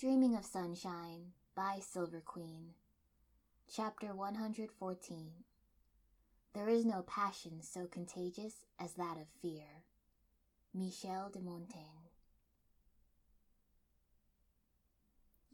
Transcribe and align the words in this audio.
Dreaming 0.00 0.34
of 0.34 0.46
Sunshine 0.46 1.32
by 1.54 1.78
Silver 1.78 2.22
Queen. 2.24 2.70
Chapter 3.70 4.14
114 4.14 5.32
There 6.54 6.70
is 6.70 6.86
no 6.86 7.02
passion 7.02 7.60
so 7.60 7.84
contagious 7.84 8.64
as 8.78 8.94
that 8.94 9.18
of 9.18 9.26
fear. 9.42 9.84
Michel 10.72 11.28
de 11.28 11.40
Montaigne. 11.40 12.08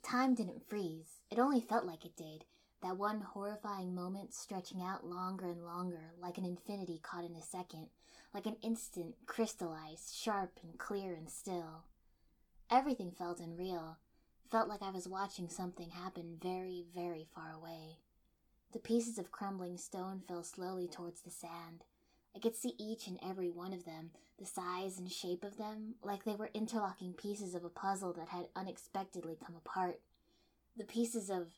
Time 0.04 0.36
didn't 0.36 0.68
freeze, 0.68 1.22
it 1.28 1.40
only 1.40 1.60
felt 1.60 1.84
like 1.84 2.04
it 2.04 2.14
did. 2.16 2.44
That 2.84 2.96
one 2.96 3.22
horrifying 3.22 3.96
moment 3.96 4.32
stretching 4.32 4.80
out 4.80 5.04
longer 5.04 5.46
and 5.46 5.64
longer, 5.64 6.12
like 6.22 6.38
an 6.38 6.44
infinity 6.44 7.00
caught 7.02 7.24
in 7.24 7.34
a 7.34 7.42
second, 7.42 7.88
like 8.32 8.46
an 8.46 8.58
instant 8.62 9.16
crystallized, 9.26 10.14
sharp 10.14 10.60
and 10.62 10.78
clear 10.78 11.14
and 11.14 11.28
still. 11.28 11.82
Everything 12.70 13.10
felt 13.10 13.40
unreal, 13.40 13.98
felt 14.50 14.68
like 14.68 14.82
I 14.82 14.90
was 14.90 15.08
watching 15.08 15.48
something 15.48 15.90
happen 15.90 16.38
very, 16.42 16.84
very 16.94 17.26
far 17.34 17.52
away. 17.52 17.98
The 18.72 18.78
pieces 18.78 19.18
of 19.18 19.32
crumbling 19.32 19.78
stone 19.78 20.22
fell 20.26 20.42
slowly 20.42 20.88
towards 20.88 21.22
the 21.22 21.30
sand. 21.30 21.84
I 22.34 22.38
could 22.38 22.54
see 22.54 22.74
each 22.78 23.06
and 23.06 23.18
every 23.22 23.50
one 23.50 23.72
of 23.72 23.84
them, 23.84 24.10
the 24.38 24.44
size 24.44 24.98
and 24.98 25.10
shape 25.10 25.44
of 25.44 25.56
them, 25.56 25.94
like 26.02 26.24
they 26.24 26.34
were 26.34 26.50
interlocking 26.52 27.14
pieces 27.14 27.54
of 27.54 27.64
a 27.64 27.70
puzzle 27.70 28.12
that 28.14 28.28
had 28.28 28.48
unexpectedly 28.54 29.38
come 29.44 29.56
apart. 29.56 30.00
The 30.76 30.84
pieces 30.84 31.30
of 31.30 31.48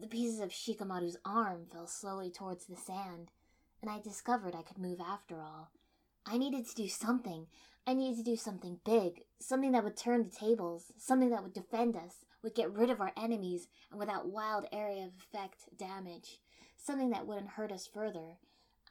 the 0.00 0.06
pieces 0.06 0.40
of 0.40 0.50
Shikamaru's 0.50 1.18
arm 1.24 1.66
fell 1.70 1.86
slowly 1.86 2.30
towards 2.30 2.66
the 2.66 2.76
sand, 2.76 3.30
and 3.82 3.90
I 3.90 4.00
discovered 4.00 4.54
I 4.54 4.62
could 4.62 4.78
move 4.78 5.00
after 5.00 5.40
all. 5.40 5.70
I 6.24 6.38
needed 6.38 6.68
to 6.68 6.74
do 6.74 6.88
something. 6.88 7.46
I 7.86 7.94
needed 7.94 8.18
to 8.18 8.30
do 8.30 8.36
something 8.36 8.78
big, 8.84 9.22
something 9.40 9.72
that 9.72 9.82
would 9.82 9.96
turn 9.96 10.22
the 10.22 10.30
tables, 10.30 10.92
something 10.96 11.30
that 11.30 11.42
would 11.42 11.52
defend 11.52 11.96
us, 11.96 12.24
would 12.42 12.54
get 12.54 12.72
rid 12.72 12.90
of 12.90 13.00
our 13.00 13.12
enemies, 13.16 13.66
and 13.90 13.98
without 13.98 14.28
wild 14.28 14.66
area 14.72 15.04
of 15.04 15.12
effect 15.16 15.76
damage, 15.76 16.38
something 16.76 17.10
that 17.10 17.26
wouldn't 17.26 17.50
hurt 17.50 17.72
us 17.72 17.88
further. 17.92 18.38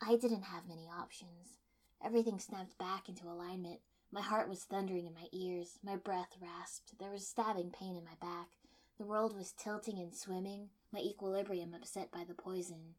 I 0.01 0.17
didn't 0.17 0.43
have 0.43 0.67
many 0.67 0.89
options. 0.89 1.59
Everything 2.03 2.39
snapped 2.39 2.77
back 2.77 3.07
into 3.07 3.29
alignment. 3.29 3.79
My 4.11 4.21
heart 4.21 4.49
was 4.49 4.63
thundering 4.63 5.05
in 5.05 5.13
my 5.13 5.27
ears, 5.31 5.79
my 5.83 5.95
breath 5.95 6.35
rasped, 6.41 6.99
there 6.99 7.11
was 7.11 7.25
stabbing 7.25 7.71
pain 7.71 7.95
in 7.95 8.03
my 8.03 8.15
back. 8.19 8.49
The 8.97 9.05
world 9.05 9.35
was 9.35 9.53
tilting 9.53 9.99
and 9.99 10.13
swimming, 10.13 10.69
my 10.91 10.99
equilibrium 10.99 11.73
upset 11.73 12.11
by 12.11 12.25
the 12.27 12.33
poison. 12.33 12.95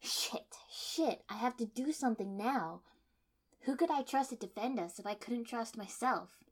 Shit, 0.00 0.56
shit, 0.70 1.22
I 1.28 1.34
have 1.34 1.56
to 1.58 1.66
do 1.66 1.92
something 1.92 2.36
now. 2.36 2.82
Who 3.66 3.74
could 3.74 3.90
I 3.90 4.02
trust 4.02 4.30
to 4.30 4.36
defend 4.36 4.78
us 4.78 5.00
if 5.00 5.06
I 5.06 5.14
couldn't 5.14 5.46
trust 5.46 5.76
myself? 5.76 6.44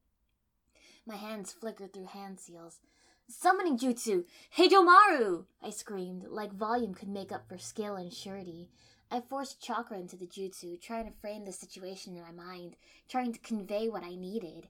My 1.07 1.15
hands 1.15 1.53
flickered 1.53 1.93
through 1.93 2.07
hand 2.07 2.41
seals. 2.41 2.81
Summoning 3.29 3.79
jutsu! 3.79 4.25
Heijomaru! 4.59 5.45
I 5.63 5.71
screamed, 5.71 6.25
like 6.29 6.53
volume 6.53 6.93
could 6.93 7.09
make 7.09 7.31
up 7.31 7.49
for 7.49 7.57
skill 7.57 7.95
and 7.95 8.13
surety. 8.13 8.69
I 9.13 9.21
forced 9.21 9.63
chakra 9.63 9.97
into 9.97 10.17
the 10.17 10.27
jutsu, 10.27 10.81
trying 10.81 11.07
to 11.07 11.17
frame 11.21 11.45
the 11.45 11.53
situation 11.53 12.17
in 12.17 12.23
my 12.23 12.33
mind, 12.33 12.75
trying 13.09 13.33
to 13.33 13.39
convey 13.39 13.89
what 13.89 14.03
I 14.03 14.17
needed. 14.17 14.67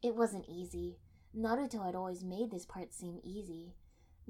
It 0.00 0.14
wasn't 0.14 0.48
easy. 0.48 0.98
Naruto 1.36 1.84
had 1.84 1.96
always 1.96 2.22
made 2.22 2.52
this 2.52 2.64
part 2.64 2.94
seem 2.94 3.18
easy. 3.24 3.74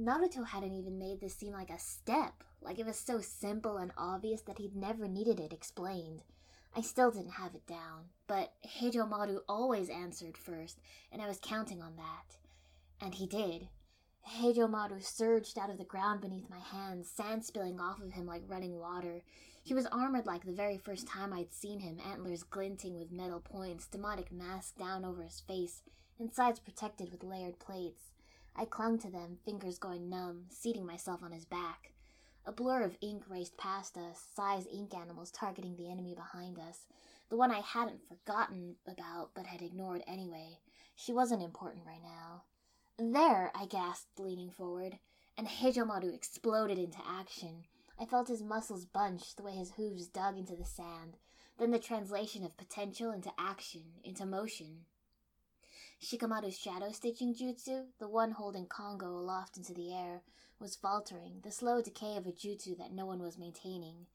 Naruto 0.00 0.46
hadn't 0.46 0.72
even 0.72 0.98
made 0.98 1.20
this 1.20 1.36
seem 1.36 1.52
like 1.52 1.70
a 1.70 1.78
step, 1.78 2.44
like 2.62 2.78
it 2.78 2.86
was 2.86 2.98
so 2.98 3.20
simple 3.20 3.76
and 3.76 3.92
obvious 3.98 4.40
that 4.42 4.56
he'd 4.56 4.74
never 4.74 5.06
needed 5.06 5.38
it 5.38 5.52
explained. 5.52 6.22
I 6.76 6.80
still 6.82 7.10
didn't 7.10 7.32
have 7.32 7.54
it 7.54 7.66
down, 7.66 8.10
but 8.26 8.52
Heijomaru 8.64 9.40
always 9.48 9.88
answered 9.88 10.36
first, 10.36 10.78
and 11.10 11.20
I 11.20 11.26
was 11.26 11.40
counting 11.42 11.82
on 11.82 11.96
that. 11.96 12.36
And 13.00 13.14
he 13.14 13.26
did. 13.26 13.68
Heijomaru 14.36 15.02
surged 15.02 15.58
out 15.58 15.70
of 15.70 15.78
the 15.78 15.84
ground 15.84 16.20
beneath 16.20 16.50
my 16.50 16.58
hands, 16.58 17.10
sand 17.10 17.44
spilling 17.44 17.80
off 17.80 18.00
of 18.00 18.12
him 18.12 18.26
like 18.26 18.42
running 18.46 18.78
water. 18.78 19.22
He 19.62 19.74
was 19.74 19.86
armored 19.86 20.26
like 20.26 20.44
the 20.44 20.52
very 20.52 20.78
first 20.78 21.06
time 21.06 21.32
I'd 21.32 21.52
seen 21.52 21.80
him, 21.80 21.98
antlers 22.06 22.42
glinting 22.42 22.96
with 22.98 23.10
metal 23.10 23.40
points, 23.40 23.86
demonic 23.86 24.30
mask 24.30 24.76
down 24.76 25.04
over 25.04 25.22
his 25.22 25.40
face, 25.40 25.82
and 26.18 26.32
sides 26.32 26.60
protected 26.60 27.10
with 27.10 27.24
layered 27.24 27.58
plates. 27.58 28.12
I 28.54 28.64
clung 28.64 28.98
to 29.00 29.10
them, 29.10 29.38
fingers 29.44 29.78
going 29.78 30.08
numb, 30.08 30.46
seating 30.50 30.86
myself 30.86 31.22
on 31.22 31.32
his 31.32 31.44
back. 31.44 31.92
A 32.48 32.52
blur 32.52 32.82
of 32.82 32.96
ink 33.02 33.24
raced 33.28 33.58
past 33.58 33.98
us, 33.98 34.24
Sai's 34.34 34.66
ink 34.72 34.94
animals 34.94 35.30
targeting 35.30 35.76
the 35.76 35.90
enemy 35.90 36.14
behind 36.14 36.58
us. 36.58 36.86
The 37.28 37.36
one 37.36 37.50
I 37.50 37.60
hadn't 37.60 38.08
forgotten 38.08 38.76
about 38.86 39.32
but 39.34 39.44
had 39.44 39.60
ignored 39.60 40.02
anyway. 40.06 40.60
She 40.96 41.12
wasn't 41.12 41.42
important 41.42 41.84
right 41.84 42.02
now. 42.02 42.44
There, 42.98 43.52
I 43.54 43.66
gasped, 43.66 44.18
leaning 44.18 44.50
forward, 44.50 44.98
and 45.36 45.46
Heijomaru 45.46 46.14
exploded 46.14 46.78
into 46.78 47.06
action. 47.06 47.64
I 48.00 48.06
felt 48.06 48.28
his 48.28 48.42
muscles 48.42 48.86
bunch, 48.86 49.36
the 49.36 49.42
way 49.42 49.52
his 49.52 49.72
hooves 49.72 50.06
dug 50.08 50.38
into 50.38 50.56
the 50.56 50.64
sand, 50.64 51.18
then 51.58 51.70
the 51.70 51.78
translation 51.78 52.44
of 52.46 52.56
potential 52.56 53.10
into 53.10 53.30
action, 53.38 53.82
into 54.02 54.24
motion. 54.24 54.86
Shikamaru's 56.00 56.56
shadow 56.56 56.92
stitching 56.92 57.34
jutsu, 57.34 57.86
the 57.98 58.08
one 58.08 58.30
holding 58.30 58.66
Kongo 58.66 59.08
aloft 59.08 59.56
into 59.56 59.74
the 59.74 59.92
air, 59.92 60.22
was 60.60 60.76
faltering, 60.76 61.40
the 61.42 61.50
slow 61.50 61.82
decay 61.82 62.16
of 62.16 62.24
a 62.24 62.30
jutsu 62.30 62.78
that 62.78 62.92
no 62.92 63.04
one 63.04 63.20
was 63.20 63.36
maintaining. 63.36 64.06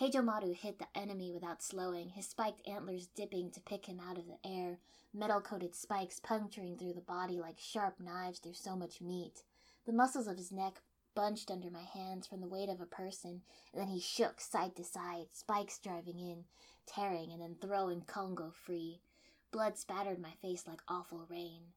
Heijomaru 0.00 0.54
hit 0.54 0.78
the 0.78 0.86
enemy 0.94 1.30
without 1.30 1.62
slowing, 1.62 2.10
his 2.10 2.26
spiked 2.26 2.66
antlers 2.66 3.08
dipping 3.08 3.50
to 3.50 3.60
pick 3.60 3.86
him 3.86 4.00
out 4.00 4.16
of 4.16 4.26
the 4.26 4.38
air, 4.42 4.78
metal 5.12 5.40
coated 5.42 5.74
spikes 5.74 6.18
puncturing 6.18 6.78
through 6.78 6.94
the 6.94 7.02
body 7.02 7.38
like 7.38 7.58
sharp 7.58 8.00
knives 8.00 8.38
through 8.38 8.54
so 8.54 8.74
much 8.74 9.02
meat. 9.02 9.42
The 9.84 9.92
muscles 9.92 10.28
of 10.28 10.38
his 10.38 10.50
neck 10.50 10.80
bunched 11.14 11.50
under 11.50 11.70
my 11.70 11.82
hands 11.82 12.26
from 12.26 12.40
the 12.40 12.48
weight 12.48 12.70
of 12.70 12.80
a 12.80 12.86
person, 12.86 13.42
and 13.72 13.82
then 13.82 13.88
he 13.88 14.00
shook 14.00 14.40
side 14.40 14.76
to 14.76 14.84
side, 14.84 15.26
spikes 15.32 15.78
driving 15.78 16.18
in, 16.18 16.44
tearing 16.86 17.32
and 17.32 17.42
then 17.42 17.56
throwing 17.60 18.00
Kongo 18.02 18.50
free. 18.64 19.02
Blood 19.50 19.78
spattered 19.78 20.20
my 20.20 20.32
face 20.42 20.66
like 20.66 20.82
awful 20.88 21.26
rain. 21.30 21.72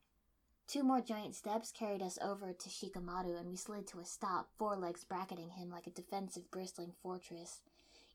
Two 0.67 0.83
more 0.83 0.99
giant 0.99 1.35
steps 1.35 1.71
carried 1.71 2.01
us 2.01 2.17
over 2.21 2.51
to 2.51 2.69
Shikamaru, 2.69 3.39
and 3.39 3.49
we 3.49 3.55
slid 3.55 3.87
to 3.87 3.99
a 3.99 4.05
stop, 4.05 4.49
four 4.57 4.75
legs 4.75 5.05
bracketing 5.05 5.51
him 5.51 5.69
like 5.69 5.87
a 5.87 5.91
defensive 5.91 6.51
bristling 6.51 6.91
fortress. 7.01 7.61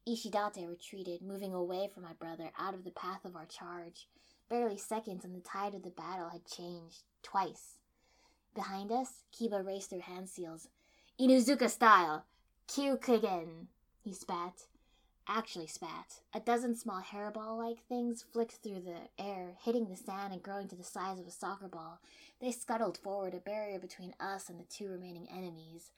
Ishidate 0.06 0.68
retreated, 0.68 1.22
moving 1.22 1.54
away 1.54 1.88
from 1.92 2.02
my 2.02 2.12
brother, 2.12 2.50
out 2.58 2.74
of 2.74 2.84
the 2.84 2.90
path 2.90 3.24
of 3.24 3.34
our 3.34 3.46
charge. 3.46 4.08
Barely 4.48 4.76
seconds, 4.76 5.24
and 5.24 5.34
the 5.34 5.40
tide 5.40 5.74
of 5.74 5.82
the 5.82 5.90
battle 5.90 6.28
had 6.28 6.44
changed. 6.44 7.02
Twice. 7.22 7.78
Behind 8.54 8.92
us, 8.92 9.24
Kiba 9.34 9.64
raced 9.66 9.90
through 9.90 10.00
hand 10.00 10.28
seals. 10.28 10.68
Inuzuka 11.18 11.70
style! 11.70 12.24
Kyukigen! 12.68 13.66
He 14.02 14.12
spat 14.12 14.66
actually 15.28 15.66
spat. 15.66 16.20
A 16.34 16.40
dozen 16.40 16.74
small 16.74 17.02
hairball 17.02 17.58
like 17.58 17.86
things 17.88 18.24
flicked 18.32 18.56
through 18.62 18.80
the 18.80 19.08
air, 19.18 19.54
hitting 19.62 19.88
the 19.88 19.96
sand 19.96 20.32
and 20.32 20.42
growing 20.42 20.68
to 20.68 20.76
the 20.76 20.84
size 20.84 21.18
of 21.18 21.26
a 21.26 21.30
soccer 21.30 21.68
ball. 21.68 22.00
They 22.40 22.52
scuttled 22.52 22.98
forward, 22.98 23.34
a 23.34 23.38
barrier 23.38 23.78
between 23.78 24.14
us 24.20 24.48
and 24.48 24.58
the 24.58 24.64
two 24.64 24.88
remaining 24.88 25.28
enemies. 25.30 25.90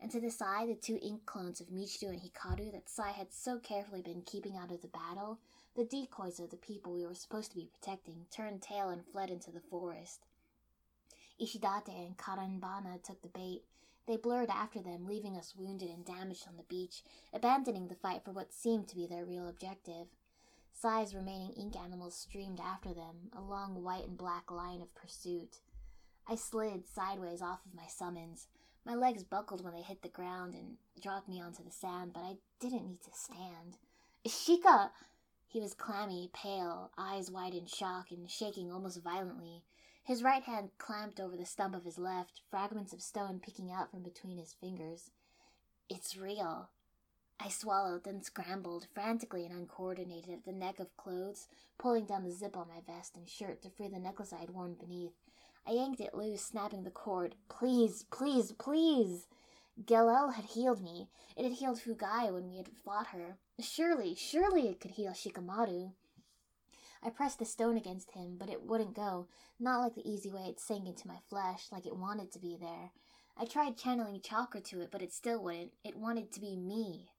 And 0.00 0.10
to 0.12 0.20
the 0.20 0.30
side, 0.30 0.68
the 0.68 0.74
two 0.74 0.98
ink 1.02 1.26
clones 1.26 1.60
of 1.60 1.68
Michiru 1.68 2.08
and 2.10 2.20
Hikaru 2.20 2.72
that 2.72 2.88
Sai 2.88 3.10
had 3.10 3.32
so 3.32 3.58
carefully 3.58 4.00
been 4.00 4.22
keeping 4.22 4.56
out 4.56 4.72
of 4.72 4.80
the 4.80 4.88
battle, 4.88 5.38
the 5.76 5.84
decoys 5.84 6.40
of 6.40 6.50
the 6.50 6.56
people 6.56 6.92
we 6.92 7.06
were 7.06 7.14
supposed 7.14 7.50
to 7.50 7.56
be 7.56 7.68
protecting, 7.70 8.26
turned 8.30 8.62
tail 8.62 8.88
and 8.88 9.04
fled 9.04 9.30
into 9.30 9.50
the 9.50 9.60
forest. 9.60 10.24
Ishidate 11.40 11.88
and 11.88 12.16
Karenbana 12.16 13.02
took 13.02 13.22
the 13.22 13.28
bait, 13.28 13.62
they 14.10 14.16
blurred 14.16 14.50
after 14.50 14.82
them, 14.82 15.06
leaving 15.06 15.36
us 15.36 15.54
wounded 15.56 15.88
and 15.88 16.04
damaged 16.04 16.48
on 16.48 16.56
the 16.56 16.64
beach, 16.64 17.04
abandoning 17.32 17.86
the 17.86 17.94
fight 17.94 18.24
for 18.24 18.32
what 18.32 18.52
seemed 18.52 18.88
to 18.88 18.96
be 18.96 19.06
their 19.06 19.24
real 19.24 19.46
objective. 19.46 20.08
Sai's 20.72 21.14
remaining 21.14 21.52
ink 21.52 21.76
animals 21.76 22.16
streamed 22.16 22.58
after 22.58 22.92
them, 22.92 23.30
a 23.32 23.40
long 23.40 23.84
white 23.84 24.08
and 24.08 24.18
black 24.18 24.50
line 24.50 24.82
of 24.82 24.92
pursuit. 24.96 25.58
I 26.26 26.34
slid 26.34 26.88
sideways 26.88 27.40
off 27.40 27.60
of 27.64 27.72
my 27.72 27.86
summons. 27.86 28.48
My 28.84 28.96
legs 28.96 29.22
buckled 29.22 29.62
when 29.62 29.74
they 29.74 29.82
hit 29.82 30.02
the 30.02 30.08
ground 30.08 30.54
and 30.54 30.78
dropped 31.00 31.28
me 31.28 31.40
onto 31.40 31.62
the 31.62 31.70
sand, 31.70 32.10
but 32.12 32.24
I 32.24 32.34
didn't 32.58 32.88
need 32.88 33.02
to 33.02 33.10
stand. 33.14 33.76
Shika! 34.26 34.90
He 35.46 35.60
was 35.60 35.74
clammy, 35.74 36.30
pale, 36.32 36.90
eyes 36.98 37.30
wide 37.30 37.54
in 37.54 37.66
shock, 37.66 38.10
and 38.10 38.28
shaking 38.28 38.72
almost 38.72 39.04
violently. 39.04 39.62
His 40.02 40.22
right 40.22 40.42
hand 40.42 40.70
clamped 40.78 41.20
over 41.20 41.36
the 41.36 41.46
stump 41.46 41.74
of 41.74 41.84
his 41.84 41.98
left, 41.98 42.42
fragments 42.50 42.92
of 42.92 43.02
stone 43.02 43.38
peeking 43.38 43.70
out 43.70 43.90
from 43.90 44.02
between 44.02 44.38
his 44.38 44.52
fingers. 44.52 45.10
It's 45.88 46.16
real. 46.16 46.70
I 47.38 47.48
swallowed, 47.48 48.04
then 48.04 48.22
scrambled, 48.22 48.86
frantically 48.92 49.46
and 49.46 49.54
uncoordinated, 49.54 50.30
at 50.30 50.44
the 50.44 50.52
neck 50.52 50.78
of 50.78 50.96
clothes, 50.96 51.48
pulling 51.78 52.04
down 52.04 52.24
the 52.24 52.30
zip 52.30 52.56
on 52.56 52.68
my 52.68 52.80
vest 52.86 53.16
and 53.16 53.28
shirt 53.28 53.62
to 53.62 53.70
free 53.70 53.88
the 53.88 53.98
necklace 53.98 54.32
I 54.32 54.40
had 54.40 54.50
worn 54.50 54.74
beneath. 54.74 55.14
I 55.66 55.72
yanked 55.72 56.00
it 56.00 56.14
loose, 56.14 56.42
snapping 56.42 56.84
the 56.84 56.90
cord. 56.90 57.36
Please, 57.48 58.04
please, 58.10 58.52
please! 58.52 59.26
Gelel 59.82 60.34
had 60.34 60.44
healed 60.46 60.82
me. 60.82 61.08
It 61.36 61.44
had 61.44 61.52
healed 61.52 61.80
Fugai 61.80 62.30
when 62.30 62.48
we 62.48 62.58
had 62.58 62.68
fought 62.68 63.08
her. 63.08 63.38
Surely, 63.58 64.14
surely 64.14 64.68
it 64.68 64.80
could 64.80 64.92
heal 64.92 65.12
Shikamaru. 65.12 65.92
I 67.02 67.10
pressed 67.10 67.38
the 67.38 67.44
stone 67.44 67.76
against 67.76 68.12
him, 68.12 68.36
but 68.38 68.50
it 68.50 68.62
wouldn't 68.62 68.94
go, 68.94 69.28
not 69.58 69.80
like 69.80 69.94
the 69.94 70.08
easy 70.08 70.30
way 70.30 70.42
it 70.42 70.60
sank 70.60 70.86
into 70.86 71.08
my 71.08 71.18
flesh, 71.28 71.66
like 71.72 71.86
it 71.86 71.96
wanted 71.96 72.30
to 72.32 72.38
be 72.38 72.58
there. 72.60 72.90
I 73.38 73.46
tried 73.46 73.78
channeling 73.78 74.20
chakra 74.20 74.60
to 74.60 74.82
it, 74.82 74.90
but 74.90 75.00
it 75.00 75.12
still 75.12 75.42
wouldn't. 75.42 75.72
It 75.82 75.96
wanted 75.96 76.30
to 76.32 76.40
be 76.40 76.56
me. 76.56 77.12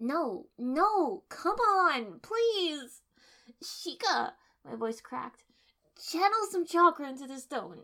No, 0.00 0.46
no, 0.58 1.22
come 1.28 1.56
on, 1.56 2.20
please! 2.20 3.02
Shika! 3.62 4.32
my 4.64 4.74
voice 4.76 5.00
cracked. 5.00 5.44
Channel 6.10 6.46
some 6.50 6.66
chakra 6.66 7.08
into 7.08 7.26
the 7.26 7.38
stone. 7.38 7.78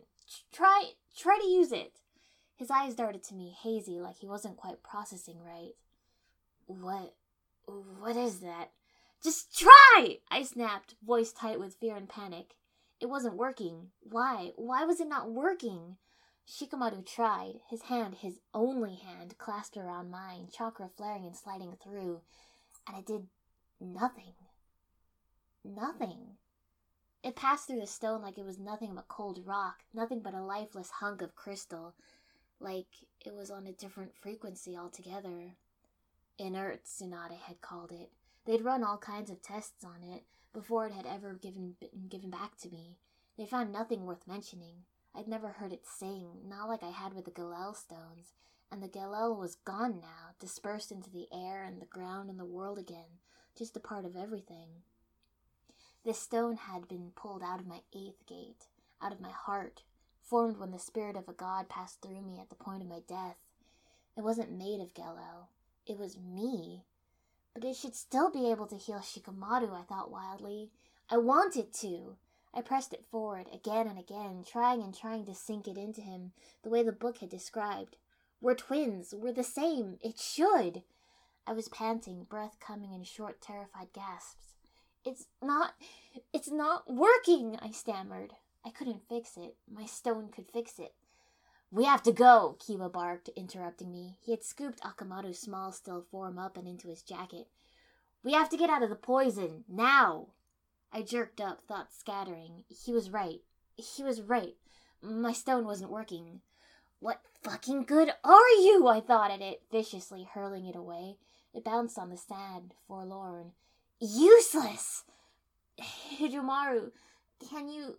Try, 0.51 0.91
try 1.17 1.37
to 1.39 1.47
use 1.47 1.71
it. 1.71 1.93
His 2.55 2.71
eyes 2.71 2.95
darted 2.95 3.23
to 3.23 3.35
me, 3.35 3.55
hazy, 3.63 3.99
like 3.99 4.17
he 4.17 4.27
wasn't 4.27 4.57
quite 4.57 4.83
processing 4.83 5.37
right. 5.45 5.73
What, 6.67 7.13
what 7.65 8.15
is 8.15 8.39
that? 8.39 8.71
Just 9.25 9.57
try! 9.57 10.19
I 10.29 10.43
snapped, 10.43 10.93
voice 11.03 11.33
tight 11.33 11.59
with 11.59 11.73
fear 11.73 11.95
and 11.95 12.07
panic. 12.07 12.53
It 13.01 13.07
wasn't 13.07 13.37
working. 13.37 13.87
Why? 14.03 14.51
Why 14.55 14.85
was 14.85 14.99
it 14.99 15.07
not 15.07 15.31
working? 15.31 15.97
Shikamaru 16.47 17.03
tried, 17.07 17.55
his 17.67 17.81
hand, 17.81 18.13
his 18.13 18.39
only 18.53 18.97
hand, 18.97 19.39
clasped 19.39 19.77
around 19.77 20.11
mine, 20.11 20.49
chakra 20.55 20.91
flaring 20.95 21.25
and 21.25 21.35
sliding 21.35 21.75
through, 21.83 22.21
and 22.87 22.99
it 22.99 23.07
did 23.07 23.25
nothing. 23.81 24.35
Nothing. 25.63 26.37
It 27.23 27.35
passed 27.35 27.65
through 27.65 27.79
the 27.79 27.87
stone 27.87 28.21
like 28.21 28.37
it 28.37 28.45
was 28.45 28.59
nothing 28.59 28.93
but 28.93 29.07
cold 29.07 29.39
rock, 29.43 29.77
nothing 29.91 30.19
but 30.19 30.35
a 30.35 30.43
lifeless 30.43 30.91
hunk 30.91 31.23
of 31.23 31.35
crystal, 31.35 31.95
like 32.59 33.07
it 33.25 33.33
was 33.33 33.49
on 33.49 33.65
a 33.65 33.71
different 33.71 34.15
frequency 34.15 34.77
altogether. 34.77 35.55
Inert, 36.37 36.83
Tsunade 36.85 37.39
had 37.47 37.59
called 37.61 37.91
it. 37.91 38.11
They'd 38.45 38.63
run 38.63 38.83
all 38.83 38.97
kinds 38.97 39.29
of 39.29 39.41
tests 39.41 39.83
on 39.83 40.03
it 40.03 40.23
before 40.53 40.85
it 40.85 40.93
had 40.93 41.05
ever 41.05 41.33
given 41.33 41.75
been 41.79 42.07
given 42.07 42.29
back 42.29 42.57
to 42.57 42.69
me. 42.69 42.97
They 43.37 43.45
found 43.45 43.71
nothing 43.71 44.05
worth 44.05 44.27
mentioning. 44.27 44.83
I'd 45.13 45.27
never 45.27 45.49
heard 45.49 45.73
it 45.73 45.85
sing, 45.85 46.41
not 46.45 46.69
like 46.69 46.83
I 46.83 46.89
had 46.89 47.13
with 47.13 47.25
the 47.25 47.31
Gelel 47.31 47.75
stones, 47.75 48.33
and 48.71 48.83
the 48.83 48.87
Gelel 48.87 49.37
was 49.37 49.55
gone 49.55 49.99
now, 50.01 50.35
dispersed 50.39 50.91
into 50.91 51.09
the 51.09 51.27
air 51.31 51.63
and 51.63 51.81
the 51.81 51.85
ground 51.85 52.29
and 52.29 52.39
the 52.39 52.45
world 52.45 52.77
again, 52.77 53.19
just 53.57 53.77
a 53.77 53.79
part 53.79 54.05
of 54.05 54.15
everything. 54.15 54.83
This 56.03 56.19
stone 56.19 56.57
had 56.57 56.87
been 56.87 57.11
pulled 57.15 57.41
out 57.41 57.59
of 57.59 57.67
my 57.67 57.81
eighth 57.93 58.25
gate, 58.27 58.67
out 59.01 59.11
of 59.11 59.21
my 59.21 59.31
heart, 59.31 59.83
formed 60.21 60.57
when 60.57 60.71
the 60.71 60.79
spirit 60.79 61.15
of 61.15 61.27
a 61.27 61.33
god 61.33 61.69
passed 61.69 62.01
through 62.01 62.21
me 62.21 62.39
at 62.39 62.49
the 62.49 62.55
point 62.55 62.81
of 62.81 62.89
my 62.89 62.99
death. 63.07 63.37
It 64.17 64.23
wasn't 64.23 64.57
made 64.57 64.81
of 64.81 64.93
Gelel. 64.93 65.47
It 65.87 65.97
was 65.97 66.17
me. 66.17 66.83
But 67.55 67.63
it 67.63 67.77
should 67.77 67.95
still 67.95 68.29
be 68.29 68.51
able 68.51 68.67
to 68.67 68.75
heal 68.75 68.99
Shikamaru, 68.99 69.71
I 69.71 69.83
thought 69.83 70.11
wildly. 70.11 70.71
I 71.09 71.17
want 71.17 71.55
it 71.55 71.73
to. 71.75 72.17
I 72.53 72.61
pressed 72.61 72.91
it 72.91 73.05
forward 73.09 73.47
again 73.53 73.87
and 73.87 73.97
again, 73.97 74.43
trying 74.45 74.83
and 74.83 74.93
trying 74.93 75.25
to 75.25 75.33
sink 75.33 75.67
it 75.67 75.77
into 75.77 76.01
him 76.01 76.33
the 76.63 76.69
way 76.69 76.83
the 76.83 76.91
book 76.91 77.19
had 77.19 77.29
described. 77.29 77.95
We're 78.41 78.55
twins. 78.55 79.13
We're 79.17 79.31
the 79.31 79.43
same. 79.43 79.97
It 80.03 80.19
should. 80.19 80.83
I 81.47 81.53
was 81.53 81.69
panting, 81.69 82.23
breath 82.23 82.57
coming 82.59 82.93
in 82.93 83.03
short, 83.05 83.39
terrified 83.39 83.93
gasps. 83.93 84.55
It's 85.05 85.27
not. 85.41 85.75
It's 86.33 86.51
not 86.51 86.91
working, 86.93 87.57
I 87.61 87.71
stammered. 87.71 88.33
I 88.65 88.69
couldn't 88.69 89.07
fix 89.07 89.37
it. 89.37 89.55
My 89.71 89.85
stone 89.85 90.29
could 90.29 90.47
fix 90.51 90.79
it. 90.79 90.93
We 91.75 91.83
have 91.83 92.03
to 92.03 92.13
go, 92.13 92.55
Kiba 92.57 92.89
barked, 92.89 93.27
interrupting 93.35 93.91
me. 93.91 94.15
He 94.21 94.31
had 94.31 94.45
scooped 94.45 94.79
Akamaru's 94.79 95.39
small, 95.39 95.73
still 95.73 96.05
form 96.09 96.39
up 96.39 96.55
and 96.55 96.69
into 96.69 96.87
his 96.87 97.01
jacket. 97.01 97.49
We 98.23 98.31
have 98.31 98.47
to 98.51 98.57
get 98.57 98.69
out 98.69 98.81
of 98.81 98.87
the 98.87 98.95
poison, 98.95 99.65
now! 99.67 100.27
I 100.93 101.01
jerked 101.01 101.41
up, 101.41 101.63
thoughts 101.67 101.99
scattering. 101.99 102.63
He 102.69 102.93
was 102.93 103.09
right. 103.09 103.41
He 103.75 104.03
was 104.03 104.21
right. 104.21 104.55
My 105.01 105.33
stone 105.33 105.65
wasn't 105.65 105.91
working. 105.91 106.39
What 107.01 107.19
fucking 107.43 107.83
good 107.83 108.09
are 108.23 108.49
you? 108.51 108.87
I 108.87 109.01
thought 109.01 109.29
at 109.29 109.41
it, 109.41 109.63
viciously 109.69 110.23
hurling 110.23 110.67
it 110.67 110.77
away. 110.77 111.17
It 111.53 111.65
bounced 111.65 111.99
on 111.99 112.09
the 112.09 112.15
sand, 112.15 112.73
forlorn. 112.87 113.51
Useless! 113.99 115.03
Heijomaru, 116.21 116.91
can 117.49 117.67
you. 117.67 117.95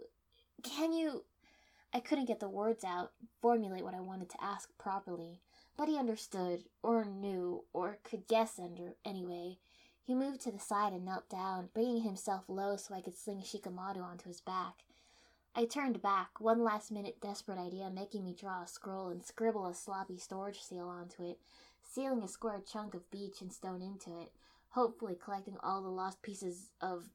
Can 0.63 0.95
you. 0.95 1.25
I 1.97 2.01
couldn't 2.01 2.27
get 2.27 2.41
the 2.41 2.49
words 2.51 2.85
out, 2.85 3.13
formulate 3.41 3.83
what 3.83 3.95
I 3.95 4.01
wanted 4.01 4.29
to 4.29 4.45
ask 4.45 4.69
properly, 4.77 5.41
but 5.79 5.89
he 5.89 5.97
understood, 5.97 6.65
or 6.83 7.07
knew, 7.07 7.65
or 7.73 8.01
could 8.05 8.29
guess 8.29 8.59
under 8.59 8.97
anyway. 9.03 9.57
He 10.05 10.15
moved 10.15 10.43
to 10.43 10.53
the 10.53 10.59
side 10.59 10.93
and 10.93 11.07
knelt 11.07 11.31
down, 11.31 11.71
bringing 11.73 12.03
himself 12.03 12.45
low 12.49 12.77
so 12.77 12.95
I 12.95 13.01
could 13.01 13.17
sling 13.17 13.41
Shikamaru 13.41 14.05
onto 14.05 14.29
his 14.29 14.43
back. 14.43 14.85
I 15.55 15.65
turned 15.65 16.03
back, 16.03 16.39
one 16.39 16.63
last 16.63 16.93
minute 16.93 17.19
desperate 17.23 17.57
idea 17.59 17.89
making 17.89 18.27
me 18.27 18.37
draw 18.39 18.65
a 18.65 18.69
scroll 18.69 19.09
and 19.09 19.25
scribble 19.25 19.67
a 19.67 19.73
sloppy 19.73 20.19
storage 20.19 20.61
seal 20.61 20.91
onto 20.91 21.23
it, 21.23 21.39
sealing 21.83 22.23
a 22.23 22.29
square 22.29 22.61
chunk 22.71 22.93
of 22.93 23.11
beach 23.11 23.41
and 23.41 23.51
stone 23.51 23.81
into 23.81 24.21
it, 24.21 24.33
hopefully 24.69 25.17
collecting 25.19 25.57
all 25.63 25.81
the 25.83 25.89
lost 25.89 26.21
pieces 26.21 26.69
of 26.79 27.09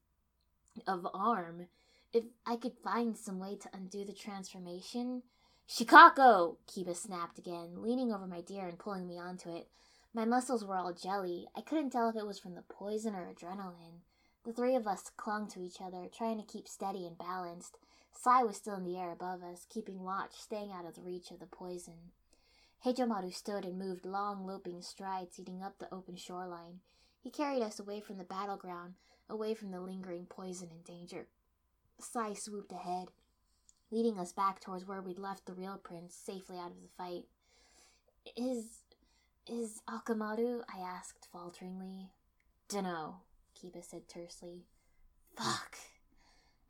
of 0.87 1.07
arm. 1.13 1.67
If 2.13 2.25
I 2.45 2.57
could 2.57 2.73
find 2.83 3.17
some 3.17 3.39
way 3.39 3.55
to 3.55 3.69
undo 3.73 4.03
the 4.03 4.13
transformation. 4.13 5.23
Shikako! 5.69 6.57
Kiba 6.67 6.93
snapped 6.93 7.39
again, 7.39 7.81
leaning 7.81 8.11
over 8.11 8.27
my 8.27 8.41
deer 8.41 8.67
and 8.67 8.77
pulling 8.77 9.07
me 9.07 9.17
onto 9.17 9.49
it. 9.49 9.69
My 10.13 10.25
muscles 10.25 10.65
were 10.65 10.75
all 10.75 10.91
jelly. 10.91 11.47
I 11.55 11.61
couldn't 11.61 11.91
tell 11.91 12.09
if 12.09 12.17
it 12.17 12.27
was 12.27 12.37
from 12.37 12.55
the 12.55 12.63
poison 12.63 13.15
or 13.15 13.31
adrenaline. 13.33 14.01
The 14.43 14.51
three 14.51 14.75
of 14.75 14.87
us 14.87 15.09
clung 15.15 15.47
to 15.49 15.61
each 15.61 15.79
other, 15.79 16.07
trying 16.11 16.37
to 16.37 16.45
keep 16.45 16.67
steady 16.67 17.07
and 17.07 17.17
balanced. 17.17 17.77
Sai 18.11 18.43
was 18.43 18.57
still 18.57 18.75
in 18.75 18.83
the 18.83 18.97
air 18.97 19.11
above 19.11 19.41
us, 19.41 19.65
keeping 19.69 20.03
watch, 20.03 20.33
staying 20.33 20.73
out 20.73 20.85
of 20.85 20.95
the 20.95 21.01
reach 21.01 21.31
of 21.31 21.39
the 21.39 21.45
poison. 21.45 22.11
Heijomaru 22.85 23.33
stood 23.33 23.63
and 23.63 23.79
moved 23.79 24.05
long, 24.05 24.45
loping 24.45 24.81
strides 24.81 25.39
leading 25.39 25.63
up 25.63 25.79
the 25.79 25.93
open 25.93 26.17
shoreline. 26.17 26.81
He 27.21 27.29
carried 27.29 27.61
us 27.61 27.79
away 27.79 28.01
from 28.01 28.17
the 28.17 28.25
battleground, 28.25 28.95
away 29.29 29.53
from 29.53 29.71
the 29.71 29.79
lingering 29.79 30.25
poison 30.25 30.69
and 30.71 30.83
danger. 30.83 31.27
Sai 32.01 32.33
swooped 32.33 32.71
ahead, 32.71 33.09
leading 33.91 34.19
us 34.19 34.33
back 34.33 34.59
towards 34.59 34.85
where 34.85 35.01
we'd 35.01 35.19
left 35.19 35.45
the 35.45 35.53
real 35.53 35.77
prince, 35.77 36.15
safely 36.15 36.57
out 36.57 36.71
of 36.71 36.81
the 36.81 36.89
fight. 36.97 37.25
Is 38.35 38.83
is 39.47 39.81
Akamaru? 39.89 40.61
I 40.73 40.79
asked 40.79 41.27
falteringly. 41.31 42.11
Dunno, 42.69 43.21
Kiba 43.55 43.83
said 43.83 44.07
tersely. 44.07 44.65
Fuck. 45.35 45.77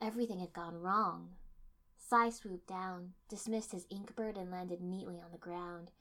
Everything 0.01 0.39
had 0.39 0.53
gone 0.53 0.81
wrong. 0.81 1.35
Sai 1.97 2.29
swooped 2.29 2.67
down, 2.67 3.13
dismissed 3.29 3.71
his 3.71 3.85
inkbird, 3.87 4.37
and 4.37 4.51
landed 4.51 4.81
neatly 4.81 5.19
on 5.19 5.31
the 5.31 5.37
ground. 5.37 5.91